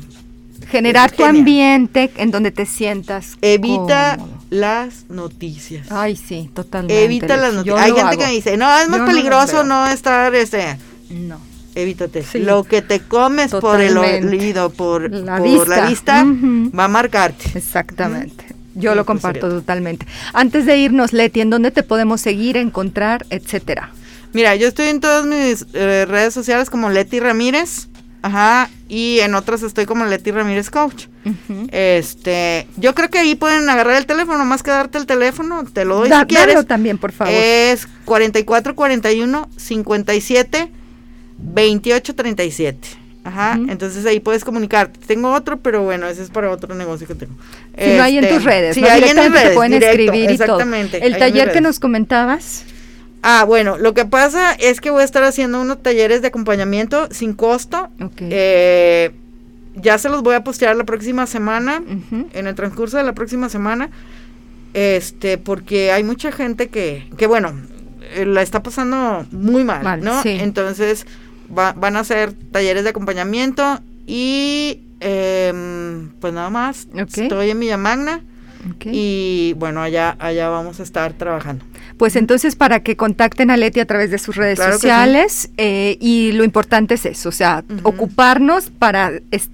[0.66, 3.36] Generar tu ambiente en donde te sientas.
[3.42, 4.18] Evita
[4.50, 5.86] las noticias.
[5.92, 7.04] Ay, sí, totalmente.
[7.04, 7.80] Evita las noticias.
[7.80, 10.76] Hay gente que me dice, no, es más peligroso no, estar, este...
[11.10, 11.38] No.
[11.76, 12.24] Evítate.
[12.40, 16.24] Lo que te comes por el oído, por la vista,
[16.76, 17.56] va a marcarte.
[17.56, 18.55] Exactamente.
[18.76, 20.06] Yo lo comparto totalmente.
[20.32, 23.90] Antes de irnos, Leti, ¿en dónde te podemos seguir, encontrar, etcétera?
[24.32, 27.88] Mira, yo estoy en todas mis eh, redes sociales como Leti Ramírez.
[28.22, 31.06] Ajá, y en otras estoy como Leti Ramírez Coach.
[31.70, 35.84] Este, yo creo que ahí pueden agarrar el teléfono, más que darte el teléfono, te
[35.84, 36.66] lo doy Da- si quieres.
[36.66, 37.32] también, por favor.
[37.32, 40.72] Es 4441 57
[41.38, 42.88] 28 37.
[43.26, 45.00] Ajá, entonces ahí puedes comunicarte.
[45.06, 47.32] Tengo otro, pero bueno, ese es para otro negocio que tengo.
[47.76, 48.86] Si no hay en Este, tus redes, sí, ¿no?
[48.86, 50.44] ahí en mis Directamente te redes, pueden directo, escribir y todo.
[50.44, 51.06] exactamente.
[51.06, 51.62] El taller que redes.
[51.62, 52.64] nos comentabas.
[53.22, 57.08] Ah, bueno, lo que pasa es que voy a estar haciendo unos talleres de acompañamiento
[57.10, 57.88] sin costo.
[58.00, 58.12] Ok.
[58.20, 59.10] Eh,
[59.74, 61.82] ya se los voy a postear la próxima semana,
[62.32, 63.90] en el transcurso de la próxima semana,
[64.74, 67.52] este, porque hay mucha gente que, que bueno,
[68.14, 70.22] eh, la está pasando muy mal, Mal, ¿no?
[70.22, 70.30] sí.
[70.40, 71.06] Entonces
[71.46, 76.88] va- van a hacer talleres de acompañamiento y em, pues nada más.
[77.24, 78.20] Estoy en Villa Magna
[78.92, 81.64] y bueno, allá, allá vamos a estar trabajando.
[81.98, 84.82] Pues entonces para que contacten a Leti a través de sus redes Claro que sí.
[84.82, 89.12] sociales eh, y lo importante es eso, o sea, ocuparnos para,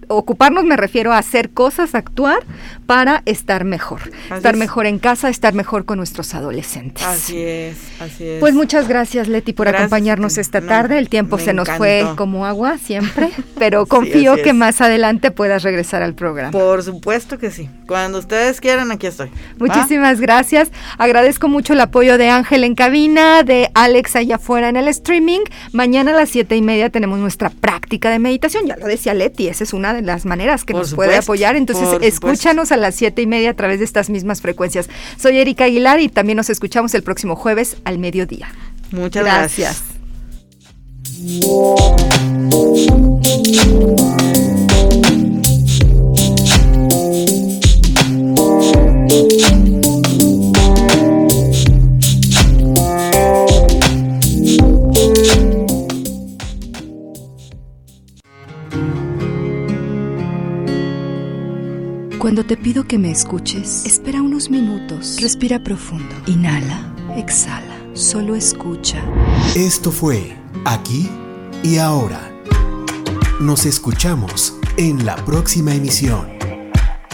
[0.08, 2.40] ocuparnos me refiero a hacer cosas, actuar
[2.86, 4.58] para estar mejor, Así estar es.
[4.58, 7.04] mejor en casa, estar mejor con nuestros adolescentes.
[7.04, 8.40] Así es, así es.
[8.40, 10.98] Pues muchas gracias Leti por Gracias, acompañarnos esta tarde.
[10.98, 14.54] El tiempo se nos fue como agua siempre, pero confío que es.
[14.54, 16.50] más adelante puedas regresar al programa.
[16.50, 17.68] Por supuesto que sí.
[17.86, 19.28] Cuando ustedes quieran, aquí estoy.
[19.28, 19.34] ¿va?
[19.58, 20.70] Muchísimas gracias.
[20.98, 25.40] Agradezco mucho el apoyo de Ángel en cabina, de Alex allá afuera en el streaming.
[25.72, 28.66] Mañana a las siete y media tenemos nuestra práctica de meditación.
[28.66, 31.56] Ya lo decía Leti, esa es una de las maneras que Por nos puede apoyar.
[31.56, 32.06] Entonces, supuesto.
[32.06, 34.88] escúchanos a las siete y media a través de estas mismas frecuencias.
[35.16, 38.48] Soy Erika Aguilar y también nos escuchamos el próximo jueves al mediodía.
[38.90, 39.82] Muchas gracias.
[62.22, 65.16] Cuando te pido que me escuches, espera unos minutos.
[65.20, 66.14] Respira profundo.
[66.28, 67.76] Inhala, exhala.
[67.94, 69.02] Solo escucha.
[69.56, 71.10] Esto fue Aquí
[71.64, 72.30] y Ahora.
[73.40, 76.28] Nos escuchamos en la próxima emisión.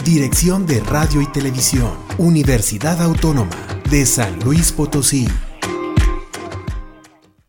[0.05, 1.89] Dirección de Radio y Televisión,
[2.19, 3.57] Universidad Autónoma
[3.89, 5.27] de San Luis Potosí.